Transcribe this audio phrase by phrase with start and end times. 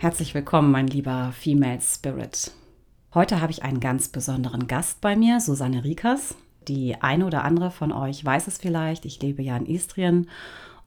[0.00, 2.52] Herzlich willkommen, mein lieber Female Spirit.
[3.14, 6.36] Heute habe ich einen ganz besonderen Gast bei mir, Susanne Riekers.
[6.68, 9.04] Die eine oder andere von euch weiß es vielleicht.
[9.06, 10.30] Ich lebe ja in Istrien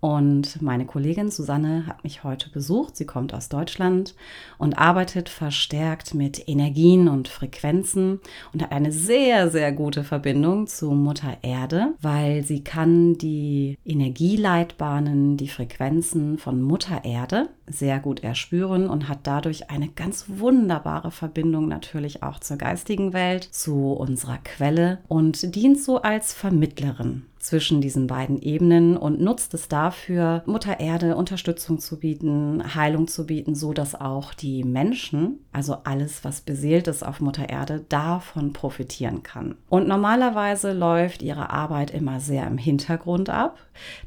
[0.02, 2.98] und meine Kollegin Susanne hat mich heute besucht.
[2.98, 4.16] Sie kommt aus Deutschland
[4.58, 8.20] und arbeitet verstärkt mit Energien und Frequenzen
[8.52, 15.38] und hat eine sehr, sehr gute Verbindung zu Mutter Erde, weil sie kann die Energieleitbahnen,
[15.38, 21.68] die Frequenzen von Mutter Erde sehr gut erspüren und hat dadurch eine ganz wunderbare Verbindung
[21.68, 28.08] natürlich auch zur geistigen Welt, zu unserer Quelle und dient so als Vermittlerin zwischen diesen
[28.08, 33.74] beiden Ebenen und nutzt es dafür, Mutter Erde Unterstützung zu bieten, Heilung zu bieten, so
[33.74, 39.56] dass auch die Menschen, also alles, was beseelt ist auf Mutter Erde, davon profitieren kann.
[39.70, 43.58] Und normalerweise läuft ihre Arbeit immer sehr im Hintergrund ab.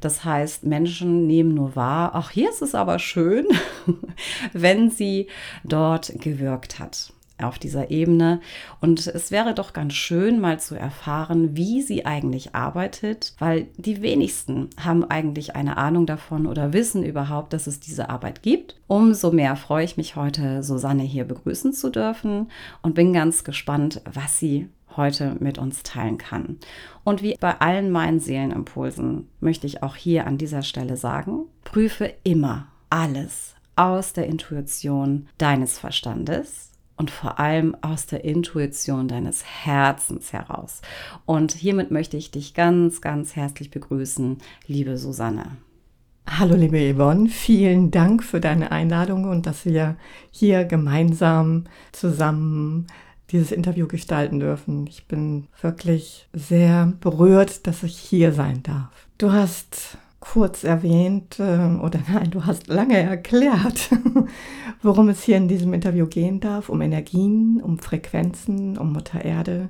[0.01, 3.47] Das heißt, Menschen nehmen nur wahr, ach, hier ist es aber schön,
[4.53, 5.29] wenn sie
[5.65, 7.14] dort gewirkt hat
[7.45, 8.41] auf dieser Ebene.
[8.81, 14.03] Und es wäre doch ganz schön, mal zu erfahren, wie sie eigentlich arbeitet, weil die
[14.03, 18.77] wenigsten haben eigentlich eine Ahnung davon oder wissen überhaupt, dass es diese Arbeit gibt.
[18.87, 22.51] Umso mehr freue ich mich heute, Susanne hier begrüßen zu dürfen
[22.83, 26.59] und bin ganz gespannt, was sie heute mit uns teilen kann.
[27.03, 32.13] Und wie bei allen meinen Seelenimpulsen möchte ich auch hier an dieser Stelle sagen, prüfe
[32.23, 40.33] immer alles aus der Intuition deines Verstandes und vor allem aus der Intuition deines Herzens
[40.33, 40.81] heraus.
[41.27, 45.57] Und hiermit möchte ich dich ganz, ganz herzlich begrüßen, liebe Susanne.
[46.27, 49.97] Hallo liebe Yvonne, vielen Dank für deine Einladung und dass wir
[50.31, 52.87] hier gemeinsam zusammen
[53.31, 54.87] dieses Interview gestalten dürfen.
[54.87, 59.09] Ich bin wirklich sehr berührt, dass ich hier sein darf.
[59.19, 59.99] Du hast
[60.33, 63.91] kurz erwähnt, äh, oder nein, du hast lange erklärt,
[64.83, 69.69] worum es hier in diesem Interview gehen darf, um Energien, um Frequenzen, um Mutter Erde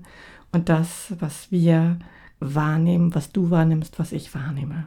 [0.52, 1.98] und das, was wir
[2.40, 4.86] wahrnehmen, was du wahrnimmst, was ich wahrnehme.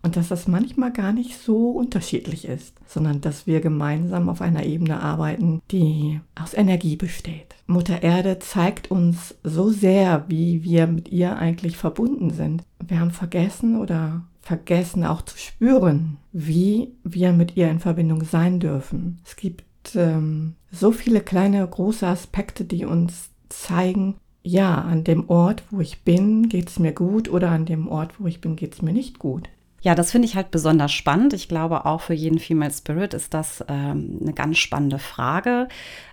[0.00, 4.64] Und dass das manchmal gar nicht so unterschiedlich ist, sondern dass wir gemeinsam auf einer
[4.64, 7.56] Ebene arbeiten, die aus Energie besteht.
[7.66, 12.62] Mutter Erde zeigt uns so sehr, wie wir mit ihr eigentlich verbunden sind.
[12.86, 18.60] Wir haben vergessen oder vergessen auch zu spüren, wie wir mit ihr in Verbindung sein
[18.60, 19.20] dürfen.
[19.22, 25.64] Es gibt ähm, so viele kleine, große Aspekte, die uns zeigen, ja, an dem Ort,
[25.70, 28.72] wo ich bin, geht es mir gut oder an dem Ort, wo ich bin, geht
[28.72, 29.50] es mir nicht gut.
[29.82, 31.34] Ja, das finde ich halt besonders spannend.
[31.34, 35.68] Ich glaube, auch für jeden Female Spirit ist das ähm, eine ganz spannende Frage,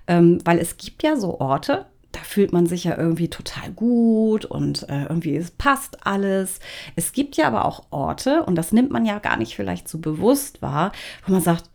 [0.07, 1.85] ähm, weil es gibt ja so Orte,
[2.16, 6.59] da fühlt man sich ja irgendwie total gut und äh, irgendwie es passt alles.
[6.96, 9.98] Es gibt ja aber auch Orte, und das nimmt man ja gar nicht vielleicht so
[9.98, 10.94] bewusst wahr,
[11.26, 11.66] wo man sagt,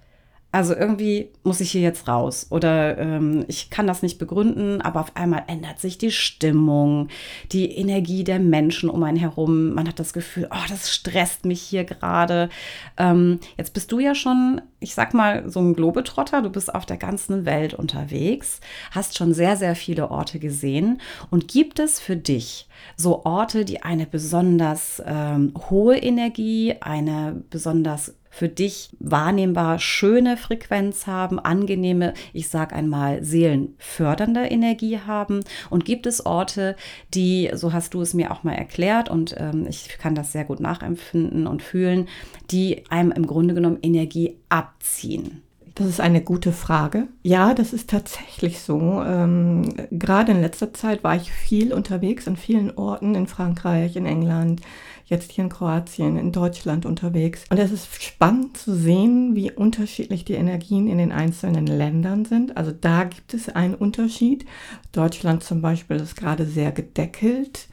[0.53, 5.00] also irgendwie muss ich hier jetzt raus oder ähm, ich kann das nicht begründen, aber
[5.00, 7.09] auf einmal ändert sich die Stimmung,
[7.53, 9.75] die Energie der Menschen um einen herum.
[9.75, 12.49] Man hat das Gefühl, oh, das stresst mich hier gerade.
[12.97, 16.43] Ähm, jetzt bist du ja schon, ich sag mal, so ein Globetrotter.
[16.43, 18.60] Du bist auf der ganzen Welt unterwegs,
[18.91, 21.00] hast schon sehr, sehr viele Orte gesehen.
[21.31, 22.66] Und gibt es für dich
[22.97, 31.07] so Orte, die eine besonders ähm, hohe Energie, eine besonders für dich wahrnehmbar schöne Frequenz
[31.07, 35.41] haben, angenehme, ich sage einmal seelenfördernde Energie haben?
[35.69, 36.77] Und gibt es Orte,
[37.13, 40.45] die, so hast du es mir auch mal erklärt und ähm, ich kann das sehr
[40.45, 42.09] gut nachempfinden und fühlen,
[42.51, 45.43] die einem im Grunde genommen Energie abziehen?
[45.75, 47.07] Das ist eine gute Frage.
[47.23, 49.03] Ja, das ist tatsächlich so.
[49.03, 54.05] Ähm, gerade in letzter Zeit war ich viel unterwegs an vielen Orten in Frankreich, in
[54.05, 54.61] England,
[55.10, 57.44] jetzt hier in Kroatien, in Deutschland unterwegs.
[57.50, 62.56] Und es ist spannend zu sehen, wie unterschiedlich die Energien in den einzelnen Ländern sind.
[62.56, 64.47] Also da gibt es einen Unterschied.
[64.92, 67.68] Deutschland zum Beispiel ist gerade sehr gedeckelt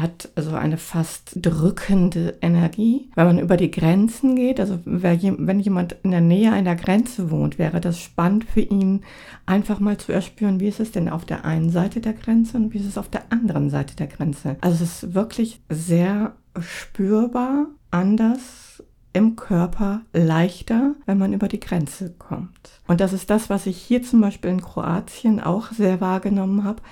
[0.00, 3.10] hat also eine fast drückende Energie.
[3.14, 7.58] Wenn man über die Grenzen geht, also wenn jemand in der Nähe einer Grenze wohnt,
[7.58, 9.02] wäre das spannend für ihn,
[9.46, 12.72] einfach mal zu erspüren, wie ist es denn auf der einen Seite der Grenze und
[12.72, 14.56] wie ist es auf der anderen Seite der Grenze.
[14.60, 22.12] Also es ist wirklich sehr spürbar anders im Körper leichter, wenn man über die Grenze
[22.18, 22.80] kommt.
[22.86, 26.82] Und das ist das, was ich hier zum Beispiel in Kroatien auch sehr wahrgenommen habe.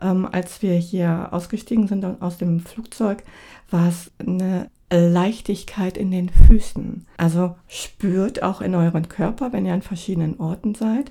[0.00, 3.24] Ähm, als wir hier ausgestiegen sind aus dem Flugzeug,
[3.70, 7.06] war es eine Leichtigkeit in den Füßen.
[7.16, 11.10] Also spürt auch in euren Körper, wenn ihr an verschiedenen Orten seid,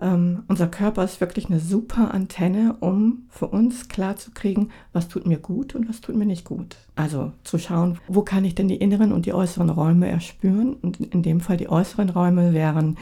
[0.00, 5.38] ähm, unser Körper ist wirklich eine super Antenne, um für uns klarzukriegen, was tut mir
[5.38, 6.76] gut und was tut mir nicht gut.
[6.96, 10.74] Also zu schauen, wo kann ich denn die inneren und die äußeren Räume erspüren.
[10.74, 12.96] Und in dem Fall die äußeren Räume wären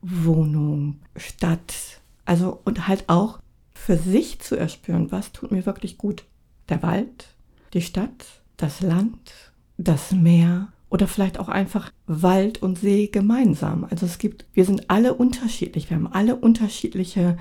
[0.00, 2.00] Wohnung, Stadt.
[2.24, 3.40] Also und halt auch
[3.74, 6.24] für sich zu erspüren, was tut mir wirklich gut.
[6.68, 7.28] Der Wald,
[7.74, 13.86] die Stadt, das Land, das Meer oder vielleicht auch einfach Wald und See gemeinsam.
[13.90, 17.36] Also es gibt, wir sind alle unterschiedlich, wir haben alle unterschiedliche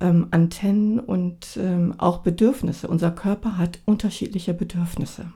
[0.00, 2.88] ähm, Antennen und ähm, auch Bedürfnisse.
[2.88, 5.26] Unser Körper hat unterschiedliche Bedürfnisse.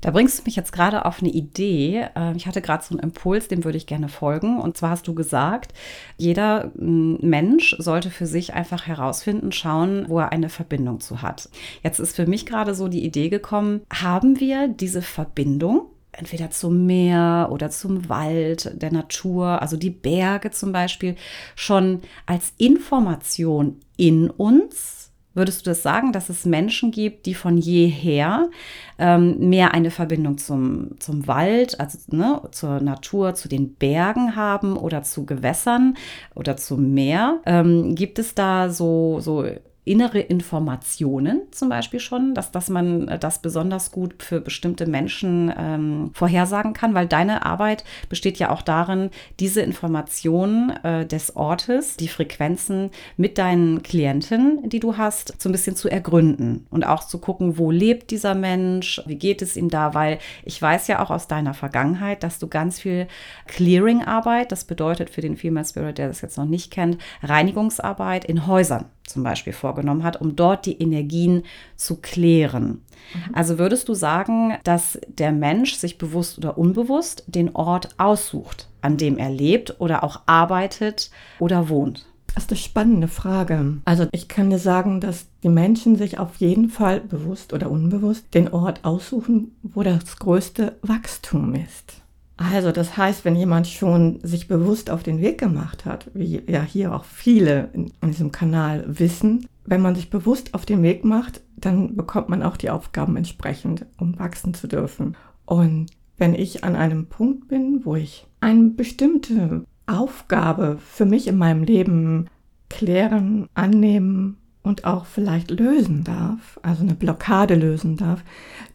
[0.00, 2.06] Da bringst du mich jetzt gerade auf eine Idee.
[2.16, 4.58] Ähm, ich hatte gerade so einen Impuls, dem würde ich gerne folgen.
[4.58, 5.72] Und zwar hast du gesagt,
[6.16, 11.50] jeder Mensch sollte für sich einfach herausfinden, schauen, wo er eine Verbindung zu hat.
[11.82, 15.90] Jetzt ist für mich gerade so die Idee gekommen, haben wir diese Verbindung?
[16.20, 21.16] Entweder zum Meer oder zum Wald, der Natur, also die Berge zum Beispiel,
[21.56, 25.00] schon als Information in uns
[25.32, 28.50] Würdest du das sagen, dass es Menschen gibt, die von jeher
[28.98, 34.76] ähm, mehr eine Verbindung zum, zum Wald, also ne, zur Natur, zu den Bergen haben
[34.76, 35.96] oder zu Gewässern
[36.34, 37.40] oder zum Meer?
[37.46, 39.44] Ähm, gibt es da so, so
[39.84, 45.52] innere Informationen zum Beispiel schon, dass, dass man äh, das besonders gut für bestimmte Menschen
[45.56, 51.96] ähm, vorhersagen kann, weil deine Arbeit besteht ja auch darin, diese Informationen äh, des Ortes,
[51.96, 57.04] die Frequenzen mit deinen Klienten, die du hast, so ein bisschen zu ergründen und auch
[57.04, 61.02] zu gucken, wo lebt dieser Mensch, wie geht es ihm da, weil ich weiß ja
[61.02, 63.08] auch aus deiner Vergangenheit, dass du ganz viel
[63.46, 68.46] Clearing-Arbeit, das bedeutet für den Female Spirit, der das jetzt noch nicht kennt, Reinigungsarbeit in
[68.46, 71.44] Häusern zum Beispiel vorgenommen hat, um dort die Energien
[71.76, 72.82] zu klären.
[73.14, 73.34] Mhm.
[73.34, 78.96] Also würdest du sagen, dass der Mensch sich bewusst oder unbewusst den Ort aussucht, an
[78.96, 82.06] dem er lebt oder auch arbeitet oder wohnt?
[82.34, 83.78] Das ist eine spannende Frage.
[83.84, 88.32] Also ich kann dir sagen, dass die Menschen sich auf jeden Fall bewusst oder unbewusst
[88.34, 92.02] den Ort aussuchen, wo das größte Wachstum ist.
[92.40, 96.62] Also das heißt, wenn jemand schon sich bewusst auf den Weg gemacht hat, wie ja
[96.62, 101.42] hier auch viele in, diesem Kanal wissen, wenn man sich bewusst auf den Weg macht,
[101.58, 105.18] dann bekommt man auch die Aufgaben entsprechend, um wachsen zu dürfen.
[105.44, 111.36] Und wenn ich an einem Punkt bin, wo ich eine bestimmte Aufgabe für mich in
[111.36, 112.30] meinem Leben
[112.70, 118.22] klären, annehmen und auch vielleicht lösen darf, also eine Blockade lösen darf,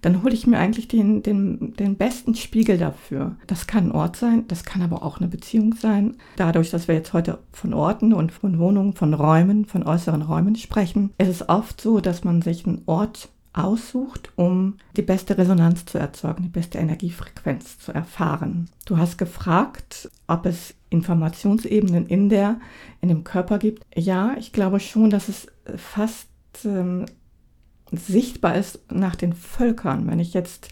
[0.02, 3.36] dann hole ich mir eigentlich den, den, den besten Spiegel dafür.
[3.46, 6.18] Das kann ein Ort sein, das kann aber auch eine Beziehung sein.
[6.38, 10.56] Dadurch, dass wir jetzt heute von Orten und von Wohnungen, von Räumen, von äußeren Räumen
[10.56, 15.86] sprechen, ist es oft so, dass man sich einen Ort aussucht, um die beste Resonanz
[15.86, 18.70] zu erzeugen, die beste Energiefrequenz zu erfahren.
[18.86, 22.60] Du hast gefragt, ob es Informationsebenen in der,
[23.02, 23.84] in dem Körper gibt.
[23.96, 26.30] Ja, ich glaube schon, dass es fast
[26.64, 27.06] ähm,
[27.92, 30.08] sichtbar ist nach den Völkern.
[30.08, 30.70] Wenn ich jetzt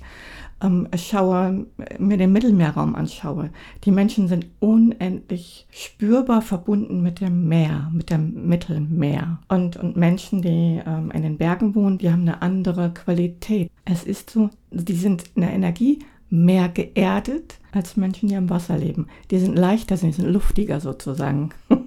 [0.62, 1.68] ähm, schaue,
[2.00, 3.50] mir den Mittelmeerraum anschaue,
[3.84, 9.40] die Menschen sind unendlich spürbar verbunden mit dem Meer, mit dem Mittelmeer.
[9.50, 13.70] Und, und Menschen, die ähm, in den Bergen wohnen, die haben eine andere Qualität.
[13.86, 16.00] Es ist so, die sind in der Energie
[16.30, 19.08] mehr geerdet als Menschen, die am Wasser leben.
[19.32, 21.50] Die sind leichter, sie sind luftiger sozusagen.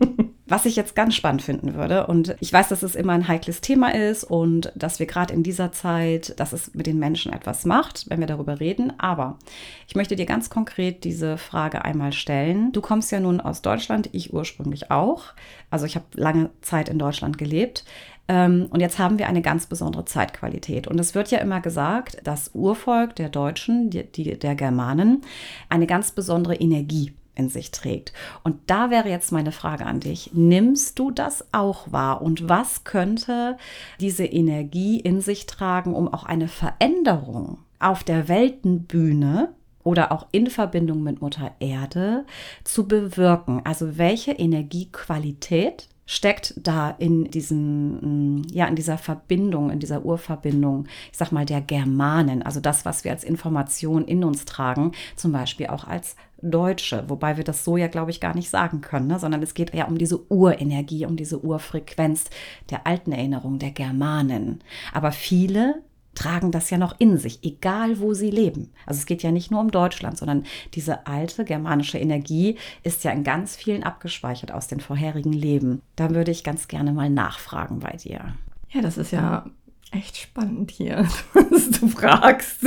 [0.48, 3.60] Was ich jetzt ganz spannend finden würde, und ich weiß, dass es immer ein heikles
[3.60, 7.64] Thema ist und dass wir gerade in dieser Zeit, dass es mit den Menschen etwas
[7.64, 8.92] macht, wenn wir darüber reden.
[8.99, 9.40] Aber
[9.88, 12.70] ich möchte dir ganz konkret diese Frage einmal stellen.
[12.70, 15.25] Du kommst ja nun aus Deutschland, ich ursprünglich auch.
[15.68, 17.84] Also ich habe lange Zeit in Deutschland gelebt.
[18.28, 20.87] Ähm, und jetzt haben wir eine ganz besondere Zeitqualität.
[20.87, 25.23] Und es wird ja immer gesagt, das Urvolk der Deutschen, die, die, der Germanen,
[25.68, 28.12] eine ganz besondere Energie in sich trägt.
[28.42, 30.30] Und da wäre jetzt meine Frage an dich.
[30.33, 32.23] Nimmst du das auch wahr?
[32.23, 33.59] Und was könnte
[34.00, 39.52] diese Energie in sich tragen, um auch eine Veränderung auf der Weltenbühne
[39.85, 42.25] oder auch in Verbindung mit Mutter Erde
[42.64, 43.61] zu bewirken?
[43.64, 51.18] Also welche Energiequalität steckt da in diesen, ja, in dieser Verbindung, in dieser Urverbindung, ich
[51.18, 55.66] sag mal, der Germanen, also das, was wir als Information in uns tragen, zum Beispiel
[55.66, 59.18] auch als Deutsche, wobei wir das so ja, glaube ich, gar nicht sagen können, ne?
[59.18, 62.26] sondern es geht ja um diese Urenergie, um diese Urfrequenz
[62.70, 64.62] der alten Erinnerung der Germanen.
[64.92, 65.82] Aber viele
[66.16, 68.73] tragen das ja noch in sich, egal wo sie leben.
[68.87, 70.44] Also es geht ja nicht nur um Deutschland, sondern
[70.75, 75.82] diese alte germanische Energie ist ja in ganz vielen abgespeichert aus den vorherigen Leben.
[75.94, 78.35] Da würde ich ganz gerne mal nachfragen bei dir.
[78.70, 79.46] Ja, das ist ja
[79.92, 82.64] echt spannend hier, was du fragst.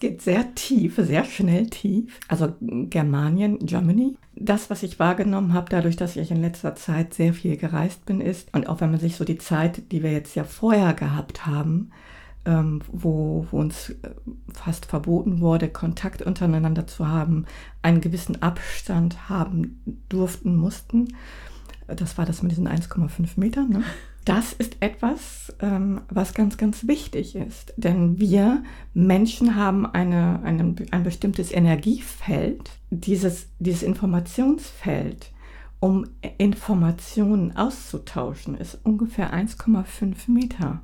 [0.00, 2.18] Geht sehr tief, sehr schnell tief.
[2.26, 4.16] Also Germanien, Germany.
[4.34, 8.20] Das, was ich wahrgenommen habe, dadurch, dass ich in letzter Zeit sehr viel gereist bin,
[8.20, 11.44] ist, und auch wenn man sich so die Zeit, die wir jetzt ja vorher gehabt
[11.46, 11.90] haben,
[12.46, 14.10] ähm, wo, wo uns äh,
[14.52, 17.44] fast verboten wurde, Kontakt untereinander zu haben,
[17.82, 21.08] einen gewissen Abstand haben durften, mussten.
[21.86, 23.68] Das war das mit diesen 1,5 Metern.
[23.68, 23.84] Ne?
[24.24, 27.72] Das ist etwas, ähm, was ganz, ganz wichtig ist.
[27.76, 28.62] Denn wir
[28.92, 35.32] Menschen haben eine, eine, ein bestimmtes Energiefeld, dieses, dieses Informationsfeld,
[35.80, 40.82] um Informationen auszutauschen, ist ungefähr 1,5 Meter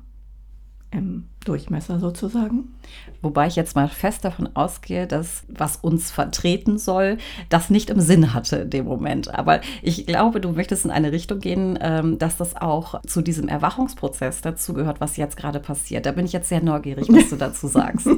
[0.97, 2.75] im Durchmesser sozusagen.
[3.21, 7.17] Wobei ich jetzt mal fest davon ausgehe, dass was uns vertreten soll,
[7.49, 9.33] das nicht im Sinn hatte in dem Moment.
[9.33, 13.47] Aber ich glaube, du möchtest in eine Richtung gehen, ähm, dass das auch zu diesem
[13.47, 16.05] Erwachungsprozess dazugehört, was jetzt gerade passiert.
[16.05, 18.07] Da bin ich jetzt sehr neugierig, was du dazu sagst.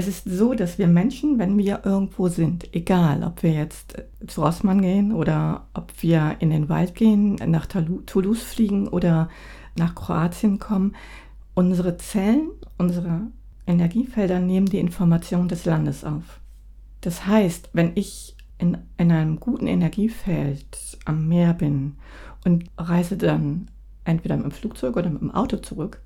[0.00, 4.40] Es ist so, dass wir Menschen, wenn wir irgendwo sind, egal ob wir jetzt zu
[4.40, 9.28] Rossmann gehen oder ob wir in den Wald gehen, nach Toulouse fliegen oder
[9.76, 10.94] nach Kroatien kommen,
[11.54, 13.22] unsere Zellen, unsere
[13.66, 16.40] Energiefelder nehmen die Information des Landes auf.
[17.00, 21.96] Das heißt, wenn ich in, in einem guten Energiefeld am Meer bin
[22.44, 23.68] und reise dann
[24.04, 26.02] entweder mit dem Flugzeug oder mit dem Auto zurück,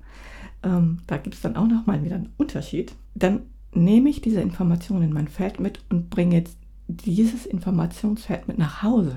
[0.63, 3.41] ähm, da gibt es dann auch nochmal wieder einen Unterschied, dann
[3.73, 6.45] nehme ich diese Information in mein Feld mit und bringe
[6.87, 9.15] dieses Informationsfeld mit nach Hause.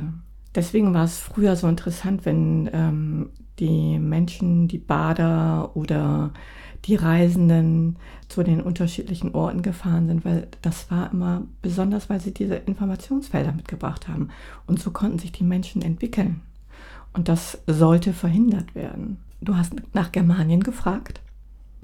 [0.54, 6.32] Deswegen war es früher so interessant, wenn ähm, die Menschen, die Bader oder
[6.84, 7.96] die Reisenden
[8.28, 13.52] zu den unterschiedlichen Orten gefahren sind, weil das war immer besonders, weil sie diese Informationsfelder
[13.52, 14.28] mitgebracht haben.
[14.66, 16.40] Und so konnten sich die Menschen entwickeln.
[17.12, 19.18] Und das sollte verhindert werden.
[19.40, 21.20] Du hast nach Germanien gefragt.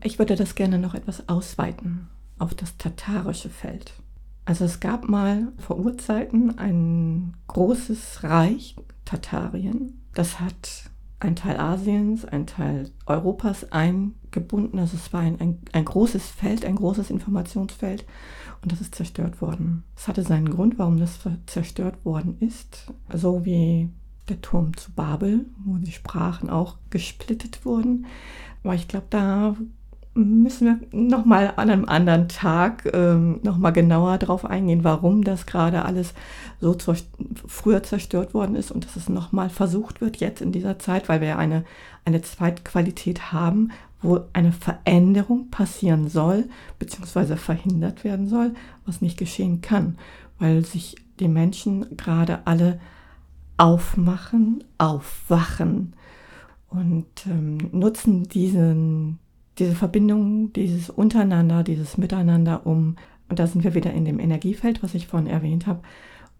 [0.03, 3.95] Ich würde das gerne noch etwas ausweiten auf das tatarische Feld.
[4.45, 10.01] Also es gab mal vor Urzeiten ein großes Reich, Tatarien.
[10.13, 10.91] Das hat
[11.25, 14.79] ein Teil Asiens, ein Teil Europas eingebunden.
[14.79, 18.05] Also es war ein, ein, ein großes Feld, ein großes Informationsfeld
[18.63, 19.85] und das ist zerstört worden.
[19.97, 22.93] Es hatte seinen Grund, warum das zerstört worden ist.
[23.13, 23.91] So wie
[24.29, 28.07] der Turm zu Babel, wo die Sprachen auch gesplittet wurden.
[28.63, 29.57] Aber ich glaube, da
[30.15, 35.85] müssen wir nochmal an einem anderen Tag ähm, nochmal genauer darauf eingehen, warum das gerade
[35.85, 36.15] alles
[36.61, 36.97] so zur,
[37.47, 41.21] früher zerstört worden ist und dass es nochmal versucht wird jetzt in dieser Zeit, weil
[41.21, 41.65] wir eine,
[42.05, 46.45] eine Zweitqualität haben, wo eine Veränderung passieren soll,
[46.79, 48.55] beziehungsweise verhindert werden soll,
[48.87, 49.99] was nicht geschehen kann,
[50.39, 52.79] weil sich die Menschen gerade alle
[53.57, 55.95] aufmachen, aufwachen
[56.69, 59.19] und ähm, nutzen diesen
[59.59, 62.97] diese Verbindung, dieses Untereinander, dieses Miteinander, um,
[63.29, 65.83] und da sind wir wieder in dem Energiefeld, was ich vorhin erwähnt habe,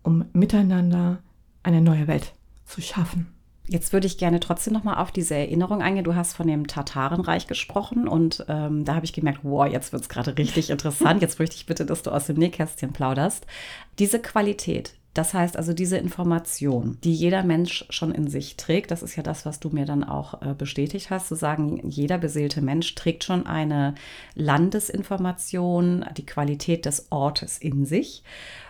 [0.03, 1.19] um miteinander
[1.63, 3.29] eine neue Welt zu schaffen.
[3.67, 6.05] Jetzt würde ich gerne trotzdem noch mal auf diese Erinnerung eingehen.
[6.05, 10.03] Du hast von dem Tatarenreich gesprochen und ähm, da habe ich gemerkt, wow, jetzt wird
[10.03, 11.23] es gerade richtig interessant.
[11.23, 13.47] Jetzt möchte ich bitte, dass du aus dem Nähkästchen plauderst.
[13.99, 19.03] Diese Qualität, das heißt also diese Information, die jeder Mensch schon in sich trägt, das
[19.03, 22.61] ist ja das, was du mir dann auch äh, bestätigt hast, zu sagen, jeder beseelte
[22.61, 23.95] Mensch trägt schon eine
[24.35, 28.25] Landesinformation, die Qualität des Ortes in sich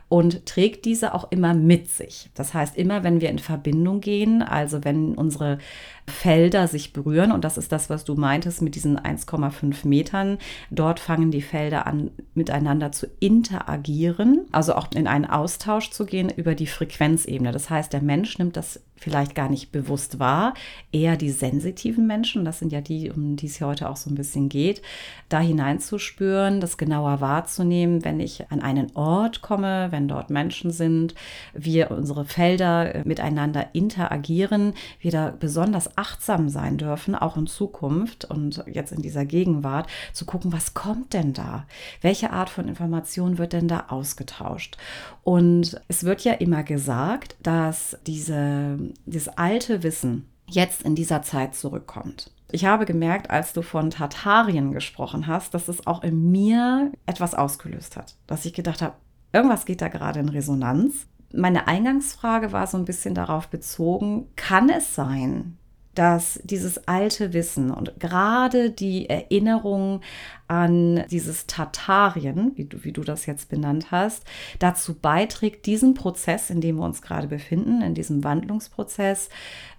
[0.09, 2.31] und trägt diese auch immer mit sich.
[2.35, 5.59] Das heißt, immer wenn wir in Verbindung gehen, also wenn unsere
[6.07, 10.39] Felder sich berühren, und das ist das, was du meintest mit diesen 1,5 Metern,
[10.71, 16.31] dort fangen die Felder an, miteinander zu interagieren, also auch in einen Austausch zu gehen
[16.31, 17.53] über die Frequenzebene.
[17.53, 20.55] Das heißt, der Mensch nimmt das vielleicht gar nicht bewusst wahr,
[20.93, 24.15] eher die sensitiven Menschen, das sind ja die, um die es heute auch so ein
[24.15, 24.83] bisschen geht,
[25.29, 31.15] da hineinzuspüren, das genauer wahrzunehmen, wenn ich an einen Ort komme, wenn dort Menschen sind,
[31.53, 38.25] wir unsere Felder äh, miteinander interagieren, wir da besonders achtsam sein dürfen, auch in Zukunft
[38.25, 41.67] und jetzt in dieser Gegenwart, zu gucken, was kommt denn da?
[42.01, 44.77] Welche Art von Information wird denn da ausgetauscht?
[45.23, 51.55] Und es wird ja immer gesagt, dass diese, dieses alte Wissen jetzt in dieser Zeit
[51.55, 52.31] zurückkommt.
[52.55, 57.35] Ich habe gemerkt, als du von Tartarien gesprochen hast, dass es auch in mir etwas
[57.35, 58.15] ausgelöst hat.
[58.27, 58.95] Dass ich gedacht habe,
[59.33, 61.07] irgendwas geht da gerade in Resonanz.
[61.33, 65.59] Meine Eingangsfrage war so ein bisschen darauf bezogen, kann es sein,
[65.95, 70.01] dass dieses alte Wissen und gerade die Erinnerung
[70.49, 74.25] an dieses Tatarien, wie du, wie du das jetzt benannt hast,
[74.59, 79.31] dazu beiträgt, diesen Prozess, in dem wir uns gerade befinden, in diesem Wandlungsprozess,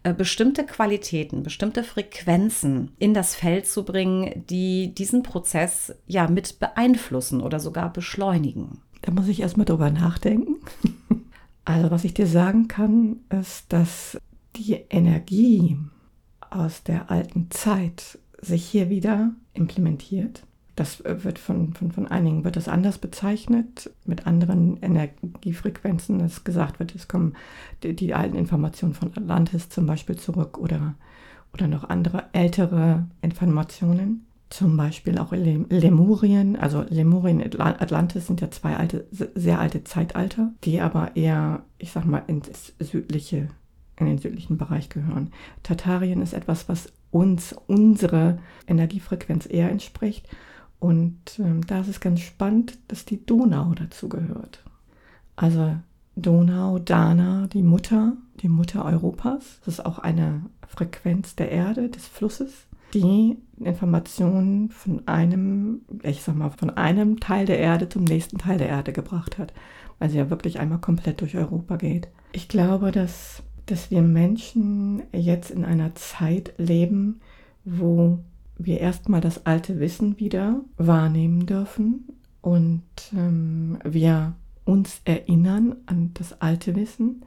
[0.04, 6.60] äh, bestimmte Qualitäten, bestimmte Frequenzen in das Feld zu bringen, die diesen Prozess ja mit
[6.60, 8.80] beeinflussen oder sogar beschleunigen.
[9.02, 10.56] Da muss ich erstmal drüber nachdenken.
[11.66, 14.20] Also was ich dir sagen kann, ist, dass
[14.56, 15.78] die Energie,
[16.56, 20.44] aus der alten Zeit sich hier wieder implementiert.
[20.76, 26.80] Das wird von, von, von einigen wird das anders bezeichnet, mit anderen Energiefrequenzen, dass gesagt
[26.80, 27.34] wird, es kommen
[27.84, 30.96] die, die alten Informationen von Atlantis zum Beispiel zurück oder,
[31.54, 34.26] oder noch andere ältere Informationen.
[34.50, 40.52] Zum Beispiel auch Lemurien, also Lemurien und Atlantis sind ja zwei alte, sehr alte Zeitalter,
[40.64, 43.48] die aber eher, ich sag mal, ins südliche,
[43.98, 45.32] in den südlichen Bereich gehören.
[45.64, 50.28] Tartarien ist etwas, was uns, unsere Energiefrequenz eher entspricht.
[50.80, 54.64] Und ähm, da ist es ganz spannend, dass die Donau dazu gehört.
[55.36, 55.75] Also
[56.16, 59.60] Donau, Dana, die Mutter, die Mutter Europas.
[59.66, 66.36] Das ist auch eine Frequenz der Erde, des Flusses, die Informationen von einem, ich sag
[66.36, 69.54] mal, von einem Teil der Erde zum nächsten Teil der Erde gebracht hat,
[70.00, 72.08] weil sie ja wirklich einmal komplett durch Europa geht.
[72.32, 77.22] Ich glaube, dass, dass wir Menschen jetzt in einer Zeit leben,
[77.64, 78.20] wo
[78.58, 82.08] wir erstmal das alte Wissen wieder wahrnehmen dürfen
[82.42, 82.84] und
[83.16, 87.24] ähm, wir uns erinnern an das alte Wissen.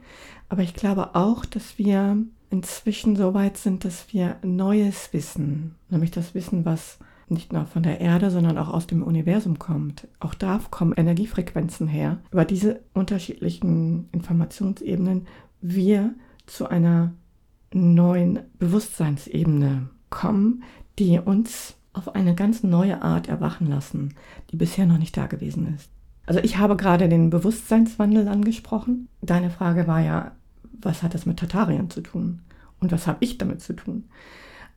[0.49, 2.17] Aber ich glaube auch, dass wir
[2.49, 7.83] inzwischen so weit sind, dass wir neues Wissen, nämlich das Wissen, was nicht nur von
[7.83, 10.07] der Erde, sondern auch aus dem Universum kommt.
[10.19, 12.17] Auch da kommen Energiefrequenzen her.
[12.31, 15.27] Über diese unterschiedlichen Informationsebenen
[15.61, 16.15] wir
[16.49, 17.13] zu einer
[17.73, 20.63] neuen Bewusstseinsebene kommen,
[20.97, 24.15] die uns auf eine ganz neue Art erwachen lassen,
[24.51, 25.89] die bisher noch nicht da gewesen ist.
[26.25, 29.07] Also ich habe gerade den Bewusstseinswandel angesprochen.
[29.21, 30.31] Deine Frage war ja,
[30.81, 32.41] was hat das mit Tatarien zu tun?
[32.79, 34.05] Und was habe ich damit zu tun?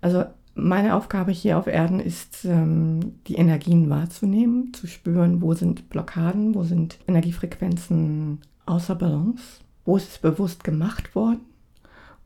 [0.00, 0.24] Also
[0.54, 6.54] meine Aufgabe hier auf Erden ist, ähm, die Energien wahrzunehmen, zu spüren, wo sind Blockaden,
[6.54, 11.40] wo sind Energiefrequenzen außer Balance, wo ist es bewusst gemacht worden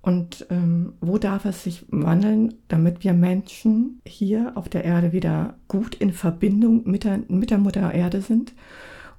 [0.06, 5.54] und ähm, wo darf es sich wandeln, damit wir Menschen hier auf der Erde wieder
[5.66, 8.54] gut in Verbindung mit der, mit der Mutter Erde sind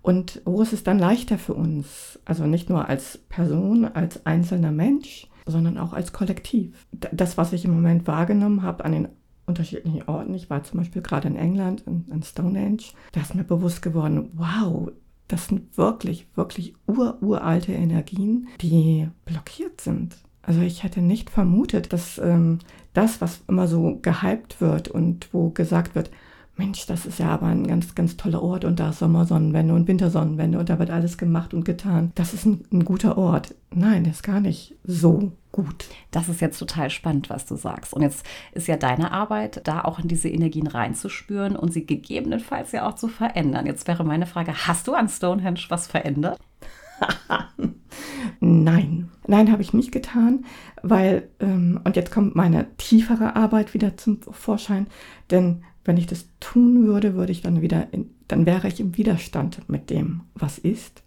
[0.01, 4.71] und wo ist es dann leichter für uns, also nicht nur als Person, als einzelner
[4.71, 6.87] Mensch, sondern auch als Kollektiv.
[6.93, 9.09] Das, was ich im Moment wahrgenommen habe an den
[9.45, 13.43] unterschiedlichen Orten, ich war zum Beispiel gerade in England, in, in Stonehenge, da ist mir
[13.43, 14.89] bewusst geworden, wow,
[15.27, 20.15] das sind wirklich, wirklich ur-uralte Energien, die blockiert sind.
[20.47, 22.59] Also ich hätte nicht vermutet, dass ähm,
[22.93, 26.09] das, was immer so gehypt wird und wo gesagt wird,
[26.55, 29.89] Mensch, das ist ja aber ein ganz, ganz toller Ort und da ist Sommersonnenwende und
[29.89, 32.13] Wintersonnenwende und da wird alles gemacht und getan.
[32.15, 33.55] Das ist ein, ein guter Ort.
[33.71, 35.85] Nein, der ist gar nicht so gut.
[36.11, 37.93] Das ist jetzt total spannend, was du sagst.
[37.93, 42.71] Und jetzt ist ja deine Arbeit, da auch in diese Energien reinzuspüren und sie gegebenenfalls
[42.71, 43.65] ja auch zu verändern.
[43.65, 46.39] Jetzt wäre meine Frage, hast du an Stonehenge was verändert?
[48.39, 50.45] Nein, nein, habe ich nicht getan,
[50.83, 54.87] weil, ähm, und jetzt kommt meine tiefere Arbeit wieder zum Vorschein,
[55.31, 58.97] denn wenn ich das tun würde, würde ich dann wieder, in, dann wäre ich im
[58.97, 61.01] Widerstand mit dem, was ist.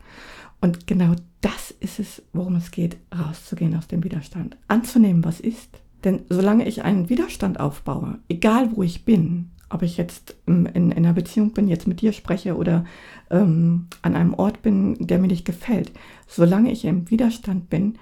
[0.61, 5.81] Und genau das ist es, worum es geht, rauszugehen aus dem Widerstand, anzunehmen, was ist.
[6.05, 10.93] Denn solange ich einen Widerstand aufbaue, egal wo ich bin, ob ich jetzt in, in,
[10.93, 12.85] einer Beziehung bin, jetzt mit dir spreche oder
[13.31, 15.93] ähm, an einem Ort bin, der mir nicht gefällt,
[16.27, 17.97] solange ich im Widerstand bin,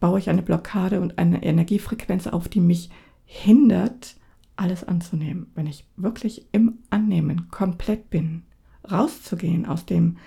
[0.00, 2.90] baue ich eine Blockade und eine Energiefrequenz auf, die mich
[3.24, 4.16] hindert,
[4.56, 8.42] alles anzunehmen, wenn ich wirklich im Annehmen komplett bin,
[8.88, 10.18] rauszugehen aus dem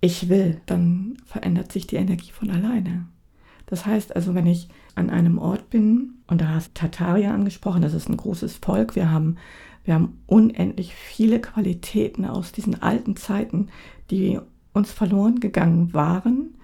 [0.00, 3.06] Ich will, dann verändert sich die Energie von alleine.
[3.66, 7.94] Das heißt also, wenn ich an einem Ort bin, und da hast Tataria angesprochen, das
[7.94, 9.36] ist ein großes Volk, wir haben,
[9.86, 13.68] wir haben unendlich viele Qualitäten aus diesen alten Zeiten,
[14.10, 14.38] die
[14.72, 16.54] uns verloren gegangen waren,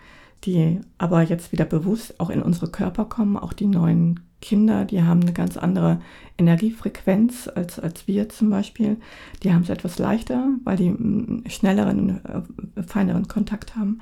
[0.44, 5.02] die aber jetzt wieder bewusst auch in unsere Körper kommen, auch die neuen Kinder, die
[5.02, 6.00] haben eine ganz andere
[6.36, 8.96] Energiefrequenz als, als wir zum Beispiel.
[9.42, 14.00] Die haben es etwas leichter, weil die einen schnelleren, äh, feineren Kontakt haben.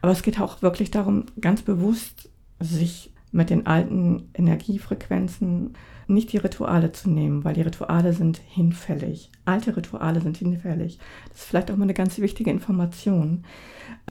[0.00, 5.74] Aber es geht auch wirklich darum, ganz bewusst sich mit den alten Energiefrequenzen
[6.06, 9.30] nicht die Rituale zu nehmen, weil die Rituale sind hinfällig.
[9.44, 10.98] Alte Rituale sind hinfällig.
[11.30, 13.44] Das ist vielleicht auch mal eine ganz wichtige Information.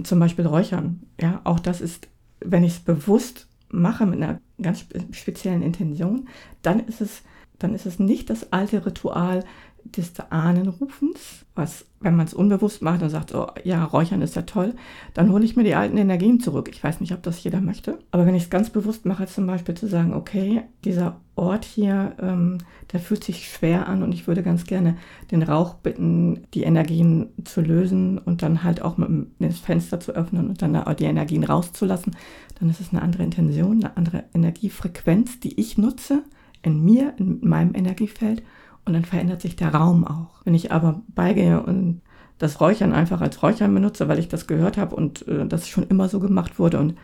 [0.04, 1.04] Zum Beispiel Räuchern.
[1.19, 2.08] Ja, auch das ist,
[2.39, 6.27] wenn ich es bewusst mache mit einer ganz speziellen Intention,
[6.62, 7.23] dann ist es,
[7.60, 9.43] dann ist es nicht das alte Ritual
[9.86, 14.44] des Ahnenrufens, was, wenn man es unbewusst macht und sagt, oh ja, Räuchern ist ja
[14.44, 14.74] toll,
[15.13, 16.70] dann hole ich mir die alten Energien zurück.
[16.72, 18.00] Ich weiß nicht, ob das jeder möchte.
[18.12, 22.15] Aber wenn ich es ganz bewusst mache, zum Beispiel zu sagen, okay, dieser Ort hier,
[22.22, 22.60] ähm,
[22.91, 24.98] der fühlt sich schwer an und ich würde ganz gerne
[25.32, 30.13] den Rauch bitten, die Energien zu lösen und dann halt auch mit dem Fenster zu
[30.13, 32.15] öffnen und dann die Energien rauszulassen,
[32.60, 36.24] dann ist es eine andere Intention, eine andere Energiefrequenz, die ich nutze
[36.62, 38.44] in mir, in meinem Energiefeld
[38.86, 40.41] Und dann verändert sich der Raum auch.
[40.44, 42.02] Wenn ich aber beigehe und
[42.38, 45.88] das Räuchern einfach als Räuchern benutze, weil ich das gehört habe und äh, das schon
[45.88, 46.96] immer so gemacht wurde und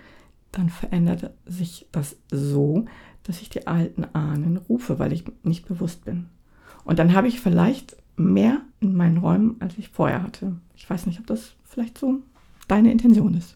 [0.52, 2.86] dann verändert sich das so,
[3.24, 6.28] dass ich die alten Ahnen rufe, weil ich nicht bewusst bin.
[6.86, 10.56] Und dann habe ich vielleicht mehr in meinen Räumen, als ich vorher hatte.
[10.76, 12.22] Ich weiß nicht, ob das vielleicht so
[12.68, 13.54] deine Intention ist.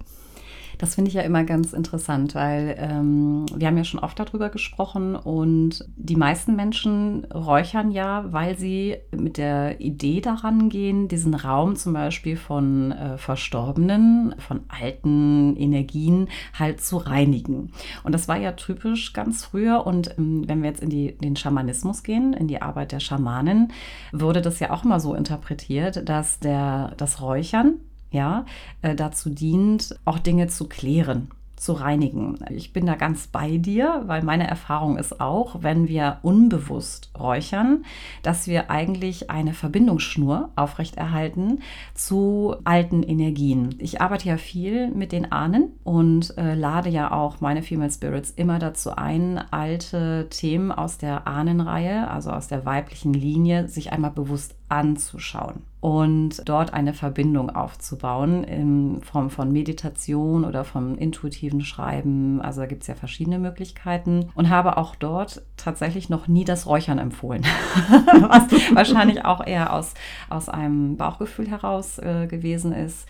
[0.81, 4.49] Das finde ich ja immer ganz interessant, weil ähm, wir haben ja schon oft darüber
[4.49, 11.35] gesprochen und die meisten Menschen räuchern ja, weil sie mit der Idee daran gehen, diesen
[11.35, 17.73] Raum zum Beispiel von äh, Verstorbenen, von alten Energien halt zu reinigen.
[18.03, 21.35] Und das war ja typisch ganz früher und ähm, wenn wir jetzt in die, den
[21.35, 23.71] Schamanismus gehen, in die Arbeit der Schamanen,
[24.13, 27.75] wurde das ja auch immer so interpretiert, dass der, das Räuchern
[28.11, 28.45] ja,
[28.81, 31.29] äh, dazu dient, auch Dinge zu klären
[31.61, 32.39] zu reinigen.
[32.49, 37.85] Ich bin da ganz bei dir, weil meine Erfahrung ist auch, wenn wir unbewusst räuchern,
[38.23, 41.59] dass wir eigentlich eine Verbindungsschnur aufrechterhalten
[41.93, 43.75] zu alten Energien.
[43.77, 48.31] Ich arbeite ja viel mit den Ahnen und äh, lade ja auch meine Female Spirits
[48.31, 54.11] immer dazu ein, alte Themen aus der Ahnenreihe, also aus der weiblichen Linie, sich einmal
[54.11, 62.39] bewusst anzuschauen und dort eine Verbindung aufzubauen in Form von Meditation oder vom intuitiven Schreiben.
[62.39, 66.67] Also da gibt es ja verschiedene Möglichkeiten und habe auch dort tatsächlich noch nie das
[66.67, 67.41] Räuchern empfohlen,
[68.21, 69.95] was wahrscheinlich auch eher aus,
[70.29, 73.07] aus einem Bauchgefühl heraus äh, gewesen ist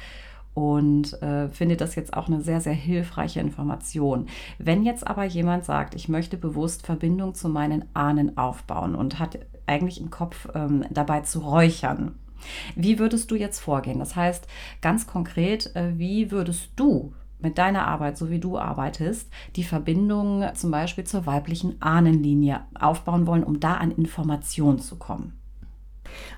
[0.54, 4.28] und äh, finde das jetzt auch eine sehr, sehr hilfreiche Information.
[4.60, 9.40] Wenn jetzt aber jemand sagt, ich möchte bewusst Verbindung zu meinen Ahnen aufbauen und hat
[9.66, 12.16] eigentlich im Kopf ähm, dabei zu räuchern,
[12.76, 14.00] wie würdest du jetzt vorgehen?
[14.00, 14.48] Das heißt,
[14.82, 20.46] ganz konkret, äh, wie würdest du mit deiner Arbeit, so wie du arbeitest, die Verbindung
[20.54, 25.34] zum Beispiel zur weiblichen Ahnenlinie aufbauen wollen, um da an Informationen zu kommen?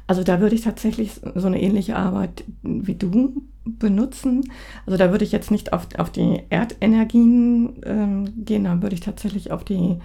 [0.07, 4.51] Also da würde ich tatsächlich so eine ähnliche Arbeit wie du benutzen.
[4.85, 9.01] Also da würde ich jetzt nicht auf, auf die Erdenergien ähm, gehen, da würde ich
[9.01, 9.99] tatsächlich auf die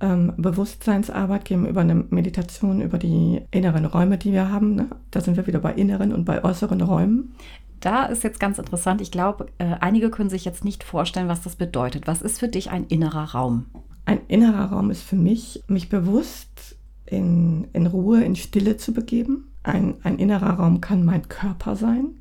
[0.00, 4.74] ähm, Bewusstseinsarbeit gehen, über eine Meditation, über die inneren Räume, die wir haben.
[4.74, 4.88] Ne?
[5.10, 7.34] Da sind wir wieder bei inneren und bei äußeren Räumen.
[7.80, 9.00] Da ist jetzt ganz interessant.
[9.00, 12.06] Ich glaube, äh, einige können sich jetzt nicht vorstellen, was das bedeutet.
[12.06, 13.66] Was ist für dich ein innerer Raum?
[14.04, 19.52] Ein innerer Raum ist für mich, mich bewusst in, in Ruhe, in Stille zu begeben.
[19.62, 22.16] Ein, ein innerer Raum kann mein Körper sein.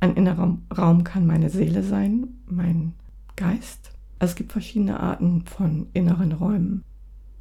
[0.00, 2.94] Ein innerer Raum kann meine Seele sein, mein
[3.36, 3.92] Geist.
[4.18, 6.82] Also es gibt verschiedene Arten von inneren Räumen.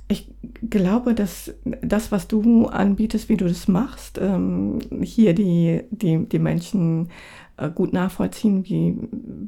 [0.07, 0.29] Ich
[0.69, 6.39] glaube, dass das, was du anbietest, wie du das machst, ähm, hier die, die, die
[6.39, 7.09] Menschen
[7.57, 8.95] äh, gut nachvollziehen, wie,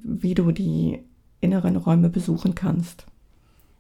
[0.04, 1.00] wie du die
[1.42, 3.06] inneren Räume besuchen kannst.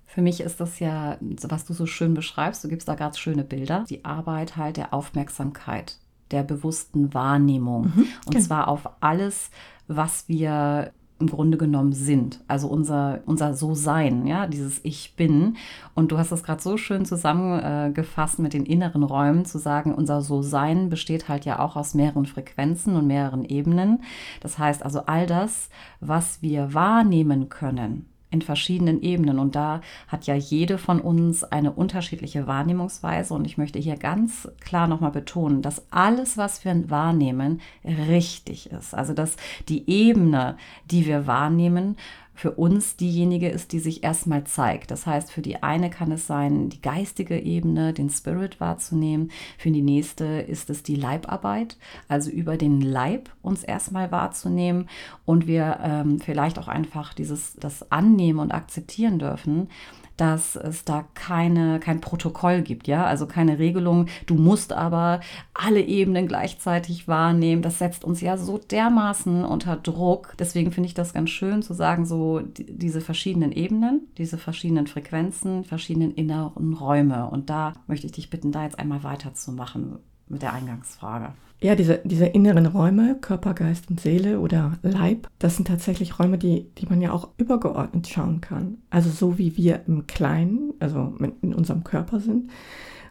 [0.06, 3.44] Für mich ist das ja, was du so schön beschreibst, du gibst da ganz schöne
[3.44, 5.98] Bilder, die Arbeit halt der Aufmerksamkeit,
[6.32, 7.92] der bewussten Wahrnehmung.
[7.96, 8.46] Mhm, und genau.
[8.46, 9.50] zwar auf alles,
[9.88, 12.41] was wir im Grunde genommen sind.
[12.47, 15.58] Also unser, unser So-Sein, ja, dieses Ich bin.
[15.95, 20.21] Und du hast das gerade so schön zusammengefasst mit den inneren Räumen, zu sagen, unser
[20.21, 24.03] So-Sein besteht halt ja auch aus mehreren Frequenzen und mehreren Ebenen.
[24.41, 29.40] Das heißt also all das, was wir wahrnehmen können, in verschiedenen Ebenen.
[29.40, 33.34] Und da hat ja jede von uns eine unterschiedliche Wahrnehmungsweise.
[33.34, 38.94] Und ich möchte hier ganz klar nochmal betonen, dass alles, was wir wahrnehmen, richtig ist.
[38.94, 39.38] Also dass
[39.70, 40.58] die Ebene,
[40.92, 41.96] die wir wahrnehmen,
[42.38, 44.91] für uns diejenige ist, die sich erstmal zeigt.
[44.91, 49.32] Das heißt, für die eine kann es sein, die geistige Ebene, den Spirit wahrzunehmen.
[49.58, 54.88] Für die nächste ist es die Leibarbeit, also über den Leib uns erstmal wahrzunehmen
[55.26, 59.69] und wir ähm, vielleicht auch einfach dieses, das annehmen und akzeptieren dürfen,
[60.17, 65.21] dass es da keine, kein Protokoll gibt, ja, also keine Regelung, du musst aber
[65.53, 67.62] alle Ebenen gleichzeitig wahrnehmen.
[67.62, 70.36] Das setzt uns ja so dermaßen unter Druck.
[70.39, 74.88] Deswegen finde ich das ganz schön zu sagen, so die, diese verschiedenen Ebenen, diese verschiedenen
[74.88, 77.30] Frequenzen, verschiedenen inneren Räume.
[77.30, 81.34] Und da möchte ich dich bitten, da jetzt einmal weiterzumachen mit der Eingangsfrage.
[81.60, 86.38] Ja, diese, diese inneren Räume, Körper, Geist und Seele oder Leib, das sind tatsächlich Räume,
[86.38, 88.78] die, die man ja auch übergeordnet schauen kann.
[88.91, 92.52] Also so wie wir im Kleinen, also in unserem Körper sind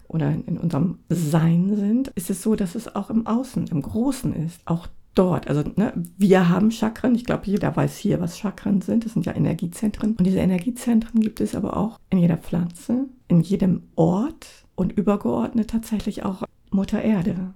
[0.07, 4.33] oder in, unserem Sein sind, ist es so, dass es auch im Außen, im Großen
[4.33, 4.61] ist.
[4.65, 5.49] Auch dort.
[5.49, 7.17] Also ne, wir haben Chakren.
[7.17, 9.05] Ich glaube, jeder weiß hier, was Chakren sind.
[9.05, 10.15] Das sind ja Energiezentren.
[10.15, 15.71] Und diese Energiezentren gibt es aber auch in jeder Pflanze, in jedem Ort und übergeordnet
[15.71, 17.55] tatsächlich auch Mutter Erde.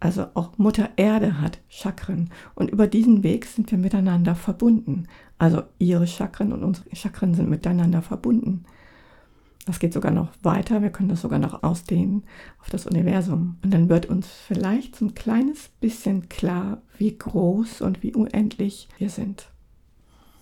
[0.00, 5.08] Also auch Mutter Erde hat Chakren und über diesen Weg sind wir miteinander verbunden.
[5.38, 8.64] Also ihre Chakren und unsere Chakren sind miteinander verbunden.
[9.66, 10.80] Das geht sogar noch weiter.
[10.82, 12.22] Wir können das sogar noch ausdehnen
[12.60, 13.58] auf das Universum.
[13.62, 18.88] Und dann wird uns vielleicht so ein kleines bisschen klar, wie groß und wie unendlich
[18.96, 19.50] wir sind.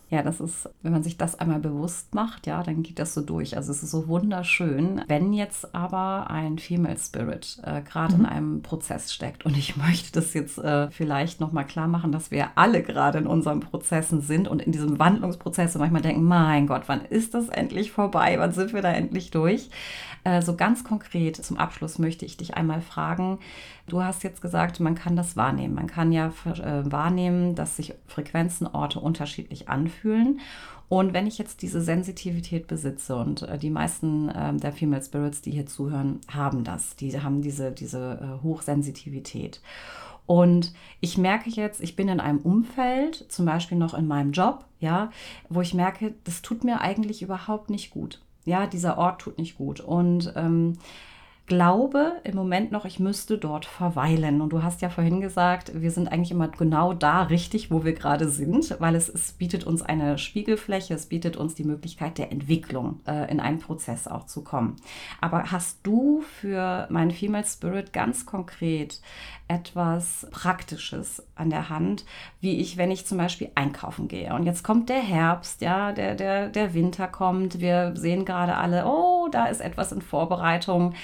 [0.09, 3.23] Ja, das ist, wenn man sich das einmal bewusst macht, ja, dann geht das so
[3.23, 3.57] durch.
[3.57, 5.03] Also es ist so wunderschön.
[5.09, 8.21] Wenn jetzt aber ein Female Spirit äh, gerade mhm.
[8.21, 12.31] in einem Prozess steckt und ich möchte das jetzt äh, vielleicht nochmal klar machen, dass
[12.31, 16.69] wir alle gerade in unseren Prozessen sind und in diesem Wandlungsprozess und manchmal denken, mein
[16.69, 18.37] Gott, wann ist das endlich vorbei?
[18.39, 19.71] Wann sind wir da endlich durch?
[20.23, 23.39] Äh, so ganz konkret zum Abschluss möchte ich dich einmal fragen.
[23.87, 25.75] Du hast jetzt gesagt, man kann das wahrnehmen.
[25.75, 30.41] Man kann ja äh, wahrnehmen, dass sich Frequenzen, Orte unterschiedlich anfühlen.
[30.89, 35.41] Und wenn ich jetzt diese Sensitivität besitze und äh, die meisten äh, der Female Spirits,
[35.41, 39.61] die hier zuhören, haben das, die haben diese, diese äh, Hochsensitivität.
[40.27, 44.65] Und ich merke jetzt, ich bin in einem Umfeld, zum Beispiel noch in meinem Job,
[44.81, 45.11] ja,
[45.49, 49.59] wo ich merke, das tut mir eigentlich überhaupt nicht gut ja, dieser Ort tut nicht
[49.59, 49.81] gut.
[49.81, 50.79] Und ähm,
[51.47, 54.41] glaube im Moment noch, ich müsste dort verweilen.
[54.41, 57.93] Und du hast ja vorhin gesagt, wir sind eigentlich immer genau da richtig, wo wir
[57.93, 62.33] gerade sind, weil es, es bietet uns eine Spiegelfläche, es bietet uns die Möglichkeit der
[62.33, 64.77] Entwicklung, äh, in einen Prozess auch zu kommen.
[65.21, 69.01] Aber hast du für meinen Female Spirit ganz konkret
[69.49, 72.05] etwas Praktisches an der Hand,
[72.41, 74.35] wie ich, wenn ich zum Beispiel einkaufen gehe.
[74.35, 77.61] Und jetzt kommt der Herbst, ja, der, der, der Winter kommt.
[77.61, 80.95] Wir sehen gerade alle, oh, da ist etwas in Vorbereitung.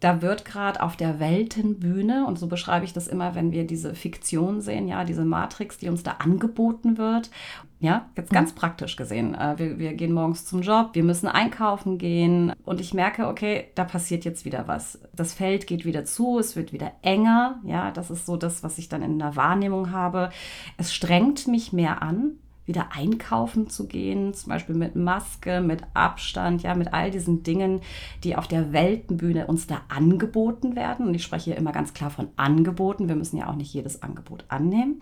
[0.00, 3.94] Da wird gerade auf der Weltenbühne, und so beschreibe ich das immer, wenn wir diese
[3.94, 7.30] Fiktion sehen, ja, diese Matrix, die uns da angeboten wird.
[7.78, 8.56] Ja, jetzt ganz mhm.
[8.56, 9.34] praktisch gesehen.
[9.34, 13.68] Äh, wir, wir gehen morgens zum Job, wir müssen einkaufen gehen und ich merke, okay,
[13.74, 14.98] da passiert jetzt wieder was.
[15.14, 17.60] Das Feld geht wieder zu, es wird wieder enger.
[17.64, 20.30] Ja, das ist so das, was ich dann in der Wahrnehmung habe.
[20.78, 26.62] Es strengt mich mehr an, wieder einkaufen zu gehen, zum Beispiel mit Maske, mit Abstand,
[26.62, 27.80] ja, mit all diesen Dingen,
[28.24, 31.06] die auf der Weltenbühne uns da angeboten werden.
[31.06, 33.08] Und ich spreche hier immer ganz klar von Angeboten.
[33.08, 35.00] Wir müssen ja auch nicht jedes Angebot annehmen.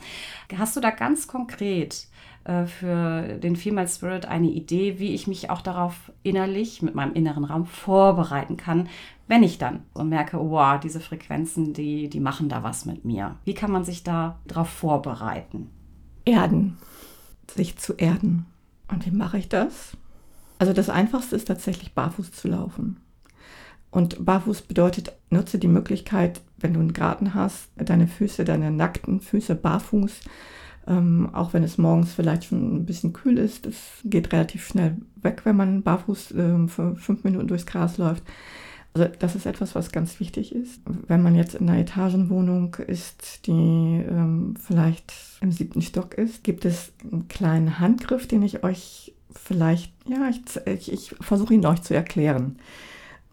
[0.57, 2.07] Hast du da ganz konkret
[2.44, 7.14] äh, für den Female Spirit eine Idee, wie ich mich auch darauf innerlich mit meinem
[7.14, 8.88] inneren Raum vorbereiten kann,
[9.27, 13.37] wenn ich dann so merke, wow, diese Frequenzen, die, die machen da was mit mir.
[13.44, 15.70] Wie kann man sich da darauf vorbereiten?
[16.27, 16.77] Erden
[17.54, 18.46] sich zu erden.
[18.88, 19.96] Und wie mache ich das?
[20.58, 22.98] Also das Einfachste ist tatsächlich barfuß zu laufen.
[23.90, 29.20] Und barfuß bedeutet, nutze die Möglichkeit, wenn du einen Garten hast, deine Füße, deine nackten
[29.20, 30.20] Füße barfuß,
[30.86, 34.96] ähm, auch wenn es morgens vielleicht schon ein bisschen kühl ist, das geht relativ schnell
[35.22, 38.24] weg, wenn man barfuß äh, für fünf Minuten durchs Gras läuft.
[38.96, 40.80] Also das ist etwas, was ganz wichtig ist.
[40.87, 46.64] Wenn man jetzt in einer Etagenwohnung ist, die ähm, vielleicht im siebten Stock ist, gibt
[46.64, 51.83] es einen kleinen Handgriff, den ich euch vielleicht, ja, ich, ich, ich versuche ihn euch
[51.83, 52.57] zu erklären.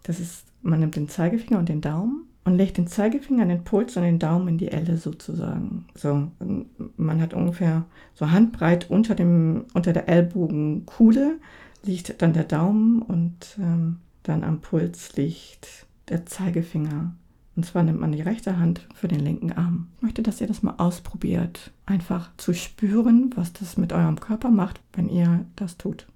[0.02, 3.64] Das ist, man nimmt den Zeigefinger und den Daumen und legt den Zeigefinger an den
[3.64, 5.86] Puls und den Daumen in die Elle sozusagen.
[5.94, 6.32] So,
[6.98, 11.38] man hat ungefähr so handbreit unter, dem, unter der Ellbogenkuhle
[11.84, 17.14] liegt dann der Daumen und ähm, dann am Puls liegt der Zeigefinger.
[17.56, 19.88] Und zwar nimmt man die rechte Hand für den linken Arm.
[19.98, 21.72] Ich möchte, dass ihr das mal ausprobiert.
[21.86, 26.08] Einfach zu spüren, was das mit eurem Körper macht, wenn ihr das tut.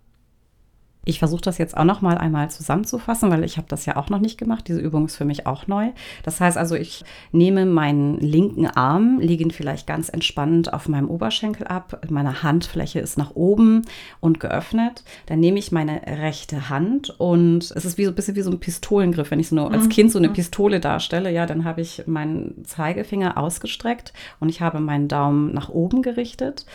[1.05, 4.09] Ich versuche das jetzt auch noch mal einmal zusammenzufassen, weil ich habe das ja auch
[4.09, 4.67] noch nicht gemacht.
[4.67, 5.91] Diese Übung ist für mich auch neu.
[6.23, 11.09] Das heißt also, ich nehme meinen linken Arm, lege ihn vielleicht ganz entspannt auf meinem
[11.09, 12.01] Oberschenkel ab.
[12.09, 13.83] Meine Handfläche ist nach oben
[14.19, 15.03] und geöffnet.
[15.27, 18.51] Dann nehme ich meine rechte Hand und es ist wie so ein bisschen wie so
[18.51, 19.29] ein Pistolengriff.
[19.29, 19.89] Wenn ich so nur als mhm.
[19.89, 20.33] Kind so eine mhm.
[20.33, 25.69] Pistole darstelle, ja, dann habe ich meinen Zeigefinger ausgestreckt und ich habe meinen Daumen nach
[25.69, 26.65] oben gerichtet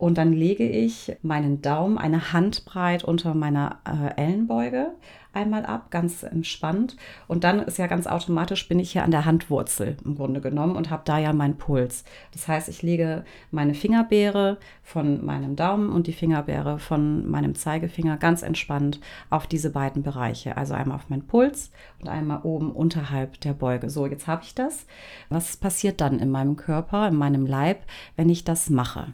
[0.00, 4.94] und dann lege ich meinen Daumen eine Handbreit unter meiner äh, Ellenbeuge
[5.34, 6.96] einmal ab, ganz entspannt.
[7.28, 10.74] Und dann ist ja ganz automatisch, bin ich hier an der Handwurzel im Grunde genommen
[10.74, 12.04] und habe da ja meinen Puls.
[12.32, 18.16] Das heißt, ich lege meine Fingerbeere von meinem Daumen und die Fingerbeere von meinem Zeigefinger
[18.16, 20.56] ganz entspannt auf diese beiden Bereiche.
[20.56, 23.90] Also einmal auf meinen Puls und einmal oben unterhalb der Beuge.
[23.90, 24.86] So, jetzt habe ich das.
[25.28, 27.82] Was passiert dann in meinem Körper, in meinem Leib,
[28.16, 29.12] wenn ich das mache?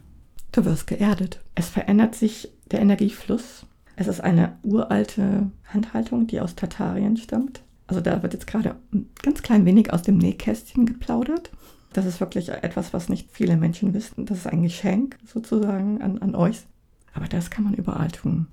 [0.51, 1.41] Du wirst geerdet.
[1.55, 3.65] Es verändert sich der Energiefluss.
[3.95, 7.63] Es ist eine uralte Handhaltung, die aus Tatarien stammt.
[7.87, 11.51] Also da wird jetzt gerade ein ganz klein wenig aus dem Nähkästchen geplaudert.
[11.93, 14.25] Das ist wirklich etwas, was nicht viele Menschen wissen.
[14.25, 16.65] Das ist ein Geschenk sozusagen an, an euch.
[17.13, 18.47] Aber das kann man überall tun.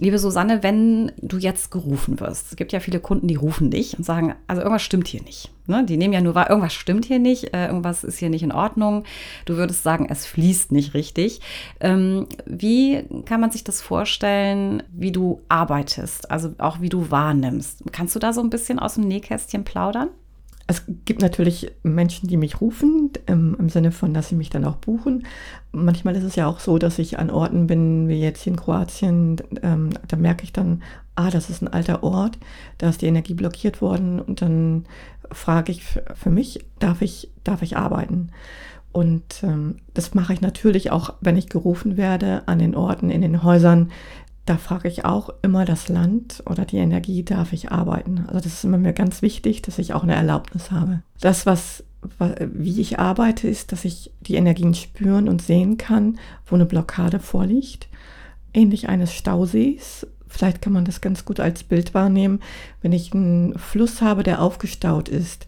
[0.00, 3.98] Liebe Susanne, wenn du jetzt gerufen wirst, es gibt ja viele Kunden, die rufen dich
[3.98, 5.50] und sagen, also irgendwas stimmt hier nicht.
[5.66, 5.84] Ne?
[5.84, 8.52] Die nehmen ja nur wahr, irgendwas stimmt hier nicht, äh, irgendwas ist hier nicht in
[8.52, 9.02] Ordnung.
[9.44, 11.40] Du würdest sagen, es fließt nicht richtig.
[11.80, 17.82] Ähm, wie kann man sich das vorstellen, wie du arbeitest, also auch wie du wahrnimmst?
[17.90, 20.10] Kannst du da so ein bisschen aus dem Nähkästchen plaudern?
[20.70, 24.66] Es gibt natürlich Menschen, die mich rufen, im, im, Sinne von, dass sie mich dann
[24.66, 25.26] auch buchen.
[25.72, 28.58] Manchmal ist es ja auch so, dass ich an Orten bin, wie jetzt hier in
[28.58, 30.82] Kroatien, ähm, da merke ich dann,
[31.14, 32.38] ah, das ist ein alter Ort,
[32.76, 34.84] da ist die Energie blockiert worden und dann
[35.32, 35.82] frage ich
[36.14, 38.30] für mich, darf ich, darf ich arbeiten?
[38.92, 43.22] Und ähm, das mache ich natürlich auch, wenn ich gerufen werde an den Orten, in
[43.22, 43.90] den Häusern,
[44.48, 48.24] da frage ich auch immer das Land oder die Energie, darf ich arbeiten?
[48.28, 51.02] Also das ist immer mir ganz wichtig, dass ich auch eine Erlaubnis habe.
[51.20, 51.84] Das, was,
[52.40, 57.20] wie ich arbeite, ist, dass ich die Energien spüren und sehen kann, wo eine Blockade
[57.20, 57.88] vorliegt.
[58.54, 60.06] Ähnlich eines Stausees.
[60.26, 62.40] Vielleicht kann man das ganz gut als Bild wahrnehmen.
[62.80, 65.46] Wenn ich einen Fluss habe, der aufgestaut ist,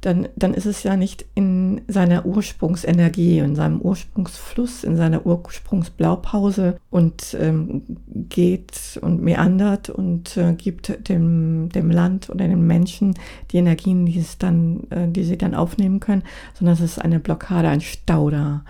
[0.00, 6.76] dann, dann ist es ja nicht in seiner Ursprungsenergie, in seinem Ursprungsfluss, in seiner Ursprungsblaupause
[6.90, 13.14] und ähm, geht und meandert und äh, gibt dem, dem Land oder den Menschen
[13.50, 16.22] die Energien, die, es dann, äh, die sie dann aufnehmen können,
[16.54, 18.64] sondern es ist eine Blockade, ein Stau da.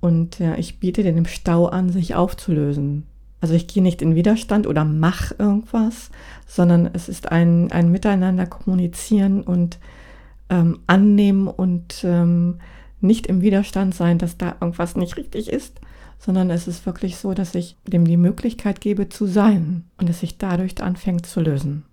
[0.00, 3.06] Und äh, ich biete dem Stau an, sich aufzulösen.
[3.40, 6.10] Also ich gehe nicht in Widerstand oder mach irgendwas,
[6.46, 9.78] sondern es ist ein, ein Miteinander kommunizieren und
[10.50, 12.58] ähm, annehmen und ähm,
[13.00, 15.80] nicht im Widerstand sein, dass da irgendwas nicht richtig ist,
[16.18, 20.20] sondern es ist wirklich so, dass ich dem die Möglichkeit gebe zu sein und es
[20.20, 21.84] sich dadurch anfängt zu lösen.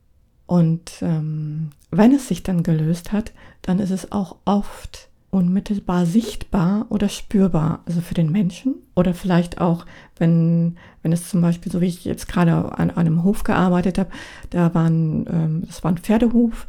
[0.45, 6.85] Und ähm, wenn es sich dann gelöst hat, dann ist es auch oft unmittelbar sichtbar
[6.89, 9.85] oder spürbar, also für den Menschen oder vielleicht auch,
[10.17, 14.09] wenn, wenn es zum Beispiel, so wie ich jetzt gerade an, einem Hof gearbeitet habe,
[14.49, 16.65] da waren, ähm, das war ein Pferdehof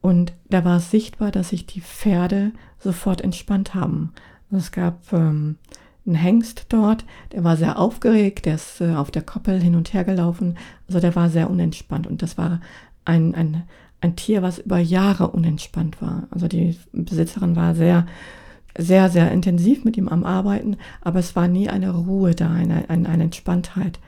[0.00, 4.12] und da war es sichtbar, dass sich die Pferde sofort entspannt haben.
[4.50, 5.56] Es gab ähm,
[6.06, 9.92] einen Hengst dort, der war sehr aufgeregt, der ist äh, auf der Koppel hin und
[9.92, 10.56] her gelaufen.
[10.88, 12.06] Also der war sehr unentspannt.
[12.06, 12.60] Und das war
[13.04, 13.64] ein, ein,
[14.00, 16.26] ein Tier, was über Jahre unentspannt war.
[16.30, 18.06] Also die Besitzerin war sehr,
[18.78, 22.88] sehr, sehr intensiv mit ihm am Arbeiten, aber es war nie eine Ruhe da, eine,
[22.88, 23.98] eine, eine Entspanntheit.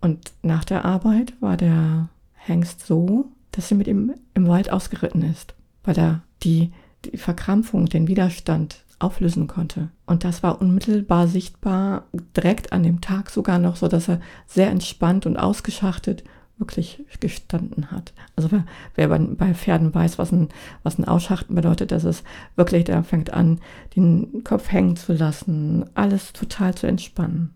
[0.00, 5.22] Und nach der Arbeit war der Hengst so dass sie mit ihm im Wald ausgeritten
[5.22, 6.72] ist, weil er die,
[7.04, 9.90] die Verkrampfung, den Widerstand auflösen konnte.
[10.06, 12.04] Und das war unmittelbar sichtbar,
[12.36, 16.24] direkt an dem Tag sogar noch, so dass er sehr entspannt und ausgeschachtet
[16.58, 18.12] wirklich gestanden hat.
[18.36, 20.48] Also wer, wer bei, bei, Pferden weiß, was ein,
[20.84, 22.22] was ein Ausschachten bedeutet, dass es
[22.54, 23.58] wirklich, der fängt an,
[23.96, 27.54] den Kopf hängen zu lassen, alles total zu entspannen.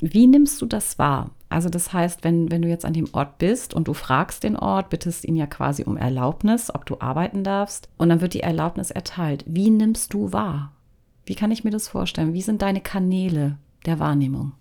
[0.00, 1.30] Wie nimmst du das wahr?
[1.52, 4.56] Also das heißt, wenn, wenn du jetzt an dem Ort bist und du fragst den
[4.56, 8.40] Ort, bittest ihn ja quasi um Erlaubnis, ob du arbeiten darfst, und dann wird die
[8.40, 9.44] Erlaubnis erteilt.
[9.46, 10.72] Wie nimmst du wahr?
[11.26, 12.32] Wie kann ich mir das vorstellen?
[12.32, 14.52] Wie sind deine Kanäle der Wahrnehmung?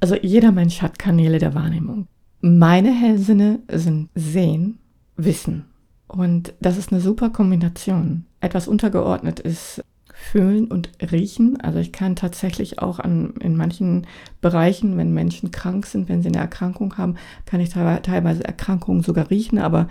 [0.00, 2.08] Also jeder Mensch hat Kanäle der Wahrnehmung.
[2.40, 4.78] Meine Hellsinne sind Sehen,
[5.16, 5.66] Wissen.
[6.08, 8.24] Und das ist eine super Kombination.
[8.40, 9.84] Etwas untergeordnet ist
[10.20, 11.60] fühlen und riechen.
[11.60, 14.06] Also ich kann tatsächlich auch an, in manchen
[14.40, 19.30] Bereichen, wenn Menschen krank sind, wenn sie eine Erkrankung haben, kann ich teilweise Erkrankungen sogar
[19.30, 19.88] riechen, aber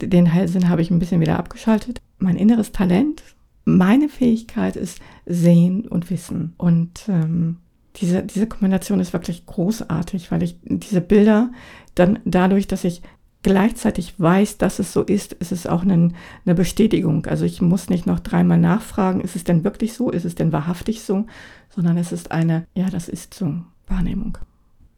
[0.00, 2.00] den Heilsinn habe ich ein bisschen wieder abgeschaltet.
[2.18, 3.22] Mein inneres Talent,
[3.64, 6.54] meine Fähigkeit ist Sehen und Wissen.
[6.56, 7.58] Und ähm,
[7.96, 11.50] diese, diese Kombination ist wirklich großartig, weil ich diese Bilder
[11.94, 13.02] dann dadurch, dass ich
[13.42, 16.10] gleichzeitig weiß, dass es so ist, ist es auch eine,
[16.44, 17.26] eine Bestätigung.
[17.26, 20.52] Also ich muss nicht noch dreimal nachfragen, ist es denn wirklich so, ist es denn
[20.52, 21.26] wahrhaftig so,
[21.70, 23.54] sondern es ist eine, ja, das ist so,
[23.86, 24.38] Wahrnehmung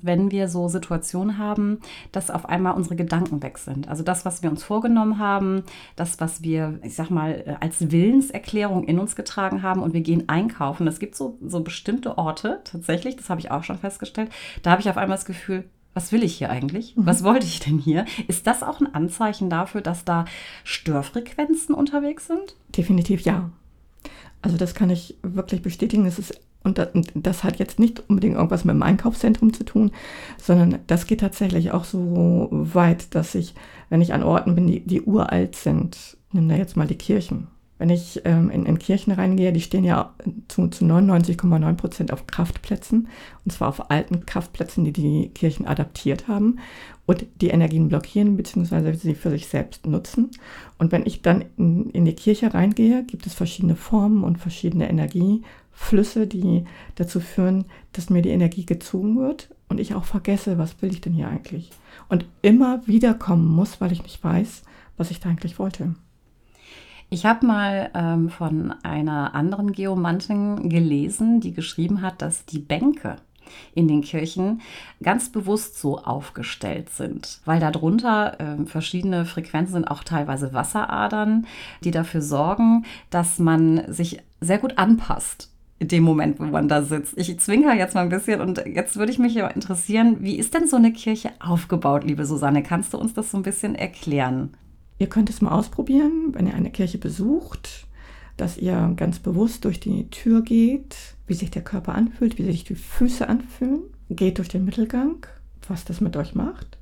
[0.04, 1.80] wenn wir so Situationen haben,
[2.12, 3.88] dass auf einmal unsere Gedanken weg sind.
[3.88, 5.64] Also das, was wir uns vorgenommen haben,
[5.96, 10.02] das, was wir, ich sag mal, äh, als Willenserklärung in uns getragen haben und wir
[10.02, 10.87] gehen einkaufen.
[10.87, 14.30] Es gibt so, so bestimmte Orte, tatsächlich, das habe ich auch schon festgestellt,
[14.62, 16.96] da habe ich auf einmal das Gefühl, was will ich hier eigentlich?
[16.96, 17.07] Mhm.
[17.07, 18.04] Was wollte ich denn hier?
[18.28, 20.26] Ist das auch ein Anzeichen dafür, dass da
[20.64, 22.57] Störfrequenzen unterwegs sind?
[22.76, 23.50] Definitiv ja.
[24.42, 26.04] Also das kann ich wirklich bestätigen.
[26.04, 26.80] Das ist und
[27.14, 29.92] das hat jetzt nicht unbedingt irgendwas mit dem Einkaufszentrum zu tun,
[30.38, 33.55] sondern das geht tatsächlich auch so weit, dass ich,
[33.90, 37.49] wenn ich an Orten bin, die, die uralt sind, nimm da jetzt mal die Kirchen,
[37.85, 40.14] wenn ich ähm, in, in, Kirchen reingehe, die stehen ja
[40.49, 43.09] zu, zu 99,9 Prozent auf Kraftplätzen,
[43.45, 46.61] und zwar auf alten Kraftplätzen, die die Kirchen adaptiert haben
[47.05, 48.95] und die Energien blockieren bzw.
[48.95, 50.30] sie für sich selbst nutzen.
[50.78, 54.89] Und wenn ich dann in, in die Kirche reingehe, gibt es verschiedene Formen und verschiedene
[54.89, 56.64] Energieflüsse, die
[56.95, 61.03] dazu führen, dass mir die Energie gezogen wird und ich auch vergesse, was will ich
[61.03, 61.68] denn hier eigentlich?
[62.09, 64.62] Und immer wiederkommen muss, weil ich nicht weiß,
[64.97, 65.95] was ich da eigentlich wollte.
[67.14, 73.14] Ich habe mal ähm, von einer anderen Geomantin gelesen, die geschrieben hat, dass die Bänke
[73.72, 74.62] in den Kirchen
[75.00, 81.46] ganz bewusst so aufgestellt sind, weil darunter äh, verschiedene Frequenzen sind, auch teilweise Wasseradern,
[81.84, 86.82] die dafür sorgen, dass man sich sehr gut anpasst in dem Moment, wo man da
[86.82, 87.16] sitzt.
[87.16, 90.66] Ich zwinker jetzt mal ein bisschen und jetzt würde ich mich interessieren, wie ist denn
[90.66, 92.64] so eine Kirche aufgebaut, liebe Susanne?
[92.64, 94.56] Kannst du uns das so ein bisschen erklären?
[94.99, 97.86] Ihr könnt es mal ausprobieren, wenn ihr eine Kirche besucht,
[98.36, 102.64] dass ihr ganz bewusst durch die Tür geht, wie sich der Körper anfühlt, wie sich
[102.64, 103.82] die Füße anfühlen.
[104.11, 105.26] Geht durch den Mittelgang,
[105.68, 106.78] was das mit euch macht.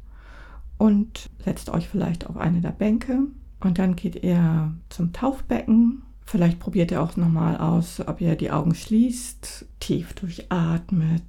[0.78, 3.20] Und setzt euch vielleicht auf eine der Bänke.
[3.60, 6.02] Und dann geht ihr zum Taufbecken.
[6.24, 11.22] Vielleicht probiert ihr auch nochmal aus, ob ihr die Augen schließt, tief durchatmet.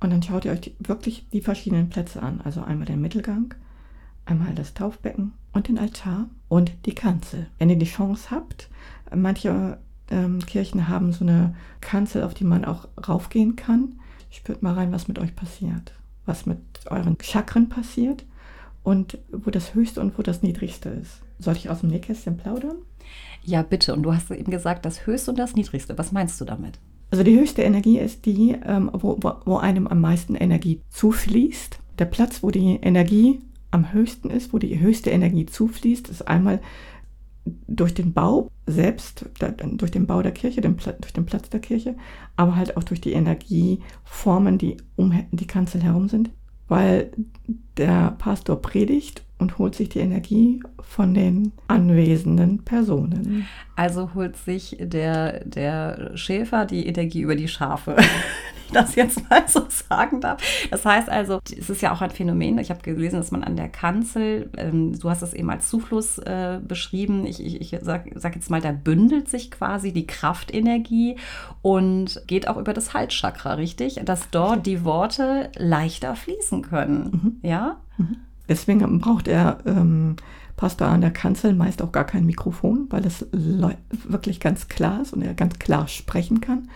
[0.00, 2.40] Und dann schaut ihr euch wirklich die verschiedenen Plätze an.
[2.42, 3.54] Also einmal den Mittelgang,
[4.24, 7.46] einmal das Taufbecken und den Altar und die Kanzel.
[7.58, 8.68] Wenn ihr die Chance habt,
[9.14, 9.78] manche
[10.10, 13.98] ähm, Kirchen haben so eine Kanzel, auf die man auch raufgehen kann.
[14.30, 15.92] Spürt mal rein, was mit euch passiert,
[16.26, 18.24] was mit euren Chakren passiert
[18.82, 21.20] und wo das Höchste und wo das Niedrigste ist.
[21.38, 22.76] Soll ich aus dem Nähkästchen plaudern?
[23.44, 23.94] Ja, bitte.
[23.94, 25.98] Und du hast eben gesagt, das Höchste und das Niedrigste.
[25.98, 26.78] Was meinst du damit?
[27.10, 31.78] Also die höchste Energie ist die, ähm, wo, wo einem am meisten Energie zufließt.
[31.98, 33.40] Der Platz, wo die Energie
[33.72, 36.60] am höchsten ist, wo die höchste Energie zufließt, ist einmal
[37.66, 39.26] durch den Bau selbst,
[39.62, 41.96] durch den Bau der Kirche, durch den Platz der Kirche,
[42.36, 46.30] aber halt auch durch die Energieformen, die um die Kanzel herum sind,
[46.68, 47.10] weil
[47.76, 53.46] der Pastor predigt und holt sich die Energie von den anwesenden Personen.
[53.76, 57.96] Also holt sich der, der Schäfer die Energie über die Schafe.
[58.72, 60.40] das jetzt mal so sagen darf.
[60.70, 62.58] Das heißt also, es ist ja auch ein Phänomen.
[62.58, 66.18] Ich habe gelesen, dass man an der Kanzel, ähm, du hast es eben als Zufluss
[66.18, 71.16] äh, beschrieben, ich, ich, ich sage sag jetzt mal, da bündelt sich quasi die Kraftenergie
[71.60, 74.00] und geht auch über das Halschakra, richtig?
[74.04, 77.40] Dass dort die Worte leichter fließen können.
[77.42, 77.48] Mhm.
[77.48, 77.76] Ja?
[77.98, 78.16] Mhm.
[78.48, 80.16] Deswegen braucht er ähm,
[80.56, 85.12] Pastor an der Kanzel meist auch gar kein Mikrofon, weil es wirklich ganz klar ist
[85.12, 86.68] und er ganz klar sprechen kann.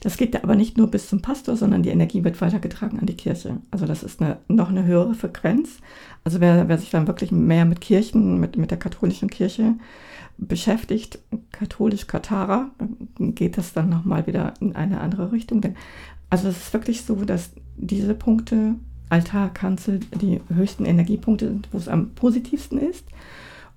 [0.00, 3.16] Das geht aber nicht nur bis zum Pastor, sondern die Energie wird weitergetragen an die
[3.16, 3.58] Kirche.
[3.70, 5.78] Also das ist eine, noch eine höhere Frequenz.
[6.22, 9.74] Also wer, wer sich dann wirklich mehr mit Kirchen, mit, mit der katholischen Kirche
[10.38, 11.18] beschäftigt,
[11.52, 12.70] katholisch-Katharer,
[13.18, 15.62] geht das dann nochmal wieder in eine andere Richtung.
[16.28, 18.74] Also es ist wirklich so, dass diese Punkte,
[19.08, 23.04] Altar, Kanzel, die höchsten Energiepunkte sind, wo es am positivsten ist.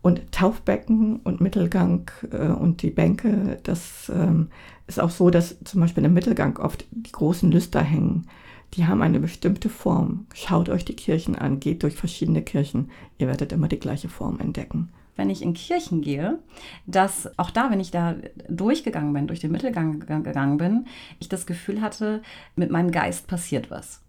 [0.01, 4.49] Und Taufbecken und Mittelgang äh, und die Bänke, das ähm,
[4.87, 8.27] ist auch so, dass zum Beispiel im Mittelgang oft die großen Lüster hängen.
[8.75, 10.25] Die haben eine bestimmte Form.
[10.33, 12.91] Schaut euch die Kirchen an, geht durch verschiedene Kirchen.
[13.17, 14.89] Ihr werdet immer die gleiche Form entdecken.
[15.17, 16.39] Wenn ich in Kirchen gehe,
[16.85, 18.15] dass auch da, wenn ich da
[18.47, 20.85] durchgegangen bin, durch den Mittelgang gegangen bin,
[21.19, 22.21] ich das Gefühl hatte,
[22.55, 24.01] mit meinem Geist passiert was.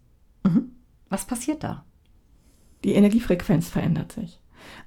[0.45, 0.71] Mhm.
[1.11, 1.83] Was passiert da?
[2.85, 4.39] Die Energiefrequenz verändert sich.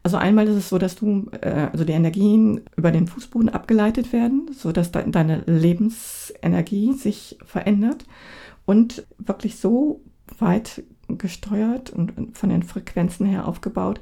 [0.02, 4.12] Also einmal ist es so, dass du, äh, also die Energien über den Fußboden abgeleitet
[4.12, 8.06] werden, sodass de deine Lebensenergie sich verändert
[8.64, 10.00] und wirklich so
[10.38, 14.00] weit gesteuert und von den Frequenzen her aufgebaut,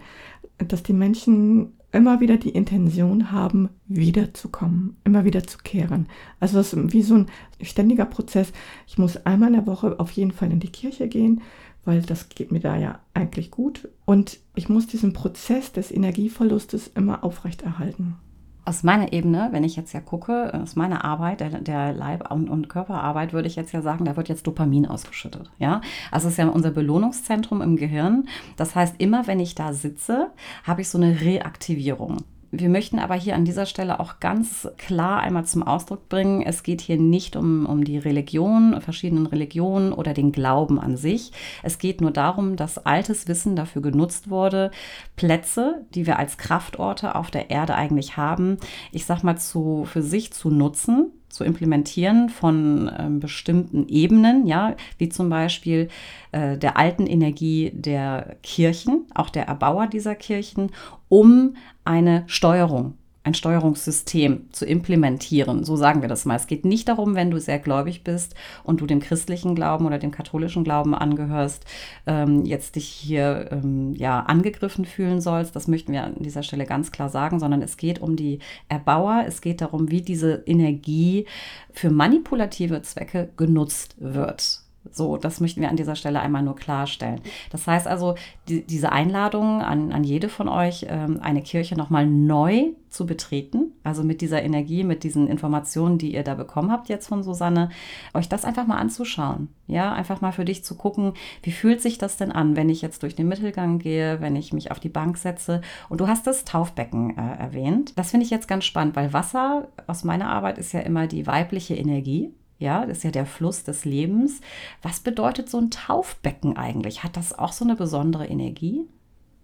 [0.59, 6.07] dass die Menschen immer wieder die Intention haben, wiederzukommen, immer wieder zu kehren.
[6.39, 7.27] Also das ist wie so ein
[7.61, 8.53] ständiger Prozess.
[8.87, 11.43] Ich muss einmal in der Woche auf jeden Fall in die Kirche gehen,
[11.85, 13.89] weil das geht mir da ja eigentlich gut.
[14.05, 18.17] Und ich muss diesen Prozess des Energieverlustes immer aufrechterhalten.
[18.65, 22.49] Aus meiner Ebene, wenn ich jetzt ja gucke, aus meiner Arbeit, der, der Leib- und,
[22.49, 25.51] und, Körperarbeit, würde ich jetzt ja sagen, da wird jetzt Dopamin ausgeschüttet.
[25.59, 25.81] Ja,
[26.13, 28.29] also es ist ja unser Belohnungszentrum im Gehirn.
[28.57, 30.31] Das heißt, immer wenn ich da sitze,
[30.63, 32.19] habe ich so eine Reaktivierung.
[32.55, 36.63] Wir möchten aber hier an dieser Stelle auch ganz klar einmal zum Ausdruck bringen, es
[36.63, 41.33] geht hier nicht um, um die Religion, verschiedenen Religionen oder den Glauben an sich.
[41.63, 44.71] Es geht nur darum, dass altes Wissen dafür genutzt wurde,
[45.17, 48.59] Plätze, die wir als Kraftorte auf der Erde eigentlich haben,
[48.91, 54.77] ich sag mal, zu, für sich zu nutzen, zu implementieren von ähm, bestimmten Ebenen, ja,
[54.99, 55.89] wie zum Beispiel
[56.31, 60.71] äh, der alten Energie der Kirchen, auch der Erbauer dieser Kirchen,
[61.13, 62.95] um eine Steuerung
[63.25, 65.63] ein Steuerungssystem zu implementieren.
[65.63, 66.35] So sagen wir das mal.
[66.35, 68.35] Es geht nicht darum, wenn du sehr gläubig bist
[68.65, 71.65] und du dem christlichen Glauben oder dem katholischen Glauben angehörst,
[72.07, 75.55] ähm, jetzt dich hier ähm, ja angegriffen fühlen sollst.
[75.55, 79.23] Das möchten wir an dieser Stelle ganz klar sagen, sondern es geht um die Erbauer.
[79.25, 81.27] Es geht darum, wie diese Energie
[81.71, 84.62] für manipulative Zwecke genutzt wird.
[84.93, 87.21] So, das möchten wir an dieser Stelle einmal nur klarstellen.
[87.51, 88.15] Das heißt also,
[88.49, 93.73] die, diese Einladung an, an jede von euch, ähm, eine Kirche nochmal neu zu betreten,
[93.85, 97.71] also mit dieser Energie, mit diesen Informationen, die ihr da bekommen habt jetzt von Susanne,
[98.13, 99.49] euch das einfach mal anzuschauen.
[99.67, 102.83] Ja, einfach mal für dich zu gucken, wie fühlt sich das denn an, wenn ich
[102.83, 105.63] jetzt durch den Mittelgang gehe, wenn ich mich auf die Bank setze.
[105.89, 107.99] Und du hast das Taufbecken äh, erwähnt.
[107.99, 111.27] Das finde ich jetzt ganz spannend, weil Wasser aus meiner Arbeit ist ja immer die
[111.27, 112.35] weibliche Energie.
[112.63, 114.41] Ja, das ist ja der Fluss des Lebens.
[114.83, 117.03] Was bedeutet so ein Taufbecken eigentlich?
[117.03, 118.83] Hat das auch so eine besondere Energie?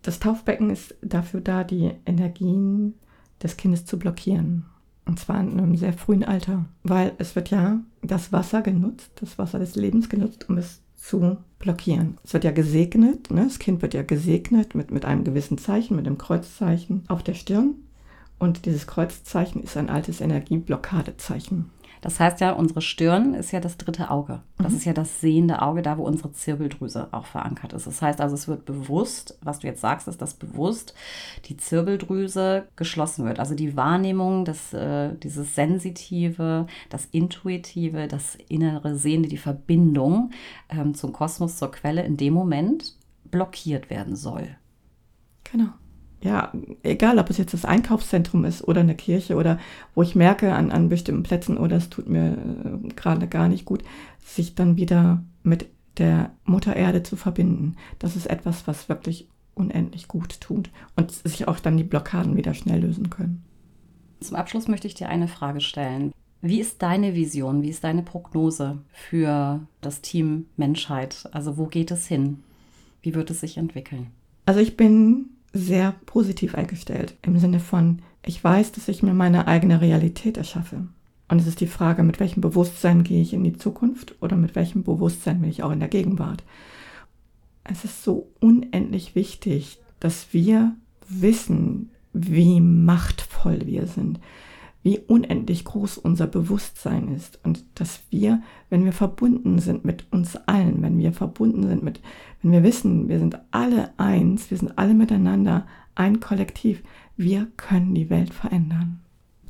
[0.02, 2.94] Das Taufbecken ist dafür da, die Energien
[3.42, 4.66] des Kindes zu blockieren.
[5.04, 6.66] Und zwar in einem sehr frühen Alter.
[6.84, 11.38] Weil es wird ja das Wasser genutzt, das Wasser des Lebens genutzt, um es zu
[11.58, 12.18] blockieren.
[12.22, 13.44] Es wird ja gesegnet, ne?
[13.44, 17.34] das Kind wird ja gesegnet mit, mit einem gewissen Zeichen, mit dem Kreuzzeichen auf der
[17.34, 17.74] Stirn.
[18.38, 21.70] Und dieses Kreuzzeichen ist ein altes Energieblockadezeichen.
[22.00, 24.42] Das heißt ja, unsere Stirn ist ja das dritte Auge.
[24.58, 24.78] Das mhm.
[24.78, 27.86] ist ja das sehende Auge, da wo unsere Zirbeldrüse auch verankert ist.
[27.86, 30.94] Das heißt also, es wird bewusst, was du jetzt sagst, ist, dass bewusst
[31.46, 33.40] die Zirbeldrüse geschlossen wird.
[33.40, 40.30] Also die Wahrnehmung, das, äh, dieses Sensitive, das Intuitive, das innere Sehende, die Verbindung
[40.68, 44.56] ähm, zum Kosmos, zur Quelle in dem Moment blockiert werden soll.
[45.44, 45.68] Genau
[46.20, 46.52] ja,
[46.82, 49.58] egal ob es jetzt das Einkaufszentrum ist oder eine Kirche oder
[49.94, 53.64] wo ich merke an, an bestimmten Plätzen oder es tut mir äh, gerade gar nicht
[53.64, 53.84] gut,
[54.24, 55.66] sich dann wieder mit
[55.98, 57.76] der Mutter Erde zu verbinden.
[57.98, 62.54] Das ist etwas, was wirklich unendlich gut tut und sich auch dann die Blockaden wieder
[62.54, 63.44] schnell lösen können.
[64.20, 66.12] Zum Abschluss möchte ich dir eine Frage stellen.
[66.40, 71.28] Wie ist deine Vision, wie ist deine Prognose für das Team Menschheit?
[71.32, 72.40] Also wo geht es hin?
[73.02, 74.08] Wie wird es sich entwickeln?
[74.46, 77.16] Also ich bin sehr positiv eingestellt.
[77.22, 80.86] Im Sinne von, ich weiß, dass ich mir meine eigene Realität erschaffe.
[81.28, 84.54] Und es ist die Frage, mit welchem Bewusstsein gehe ich in die Zukunft oder mit
[84.54, 86.42] welchem Bewusstsein bin ich auch in der Gegenwart.
[87.64, 90.74] Es ist so unendlich wichtig, dass wir
[91.08, 94.20] wissen, wie machtvoll wir sind,
[94.82, 100.36] wie unendlich groß unser Bewusstsein ist und dass wir, wenn wir verbunden sind mit uns
[100.46, 102.00] allen, wenn wir verbunden sind mit,
[102.42, 106.82] wenn wir wissen, wir sind alle eins, wir sind alle miteinander ein Kollektiv,
[107.16, 109.00] wir können die Welt verändern.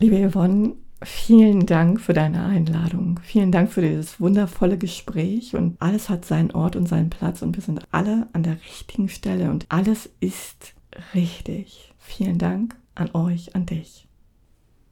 [0.01, 3.21] Liebe Yvonne, vielen Dank für deine Einladung.
[3.23, 7.55] Vielen Dank für dieses wundervolle Gespräch und alles hat seinen Ort und seinen Platz und
[7.55, 10.75] wir sind alle an der richtigen Stelle und alles ist
[11.15, 11.93] richtig.
[11.99, 14.08] Vielen Dank an euch, an dich.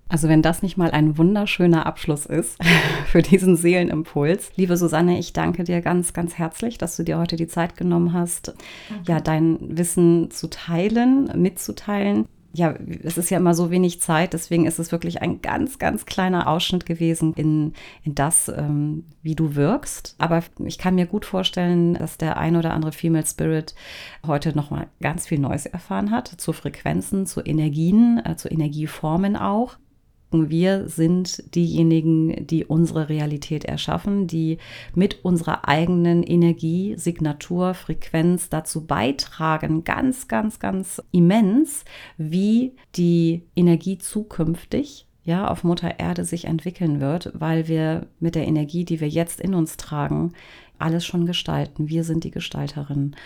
[0.08, 2.62] Also wenn das nicht mal ein wunderschöner Abschluss ist
[3.06, 4.52] für diesen Seelenimpuls.
[4.56, 8.12] Liebe Susanne, ich danke dir ganz, ganz herzlich, dass du dir heute die Zeit genommen
[8.12, 9.00] hast, okay.
[9.08, 12.26] ja, dein Wissen zu teilen, mitzuteilen.
[12.52, 16.06] Ja, es ist ja immer so wenig Zeit, deswegen ist es wirklich ein ganz, ganz
[16.06, 20.14] kleiner Ausschnitt gewesen in, in das, ähm, wie du wirkst.
[20.16, 23.74] Aber ich kann mir gut vorstellen, dass der ein oder andere Female Spirit
[24.26, 29.76] heute nochmal ganz viel Neues erfahren hat zu Frequenzen, zu Energien, äh, zu Energieformen auch.
[30.30, 34.58] Wir sind diejenigen, die unsere Realität erschaffen, die
[34.94, 41.84] mit unserer eigenen Energie, Signatur, Frequenz dazu beitragen, ganz, ganz, ganz immens,
[42.18, 48.46] wie die Energie zukünftig ja, auf Mutter Erde sich entwickeln wird, weil wir mit der
[48.46, 50.32] Energie, die wir jetzt in uns tragen,
[50.78, 51.88] alles schon gestalten.
[51.88, 53.16] Wir sind die Gestalterin.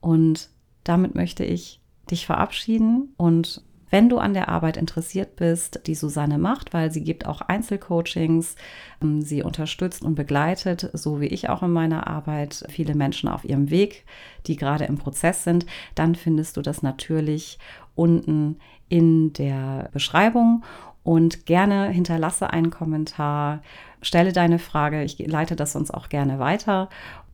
[0.00, 0.50] Und
[0.84, 1.80] damit möchte ich
[2.10, 7.02] dich verabschieden und wenn du an der Arbeit interessiert bist, die Susanne macht, weil sie
[7.02, 8.56] gibt auch Einzelcoachings,
[9.02, 13.44] ähm, sie unterstützt und begleitet, so wie ich auch in meiner Arbeit, viele Menschen auf
[13.44, 14.04] ihrem Weg,
[14.46, 17.58] die gerade im Prozess sind, dann findest du das natürlich
[17.94, 18.56] unten
[18.88, 20.64] in der Beschreibung
[21.02, 23.62] und gerne hinterlasse einen Kommentar,
[24.02, 26.88] stelle deine Frage, ich leite das sonst auch gerne weiter.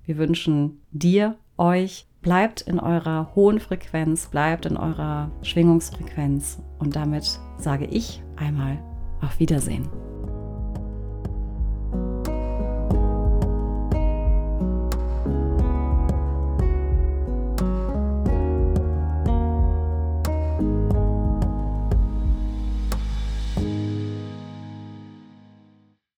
[0.06, 7.38] Wir wünschen dir, euch Bleibt in eurer hohen Frequenz, bleibt in eurer Schwingungsfrequenz und damit
[7.58, 8.82] sage ich einmal
[9.20, 9.86] auf Wiedersehen.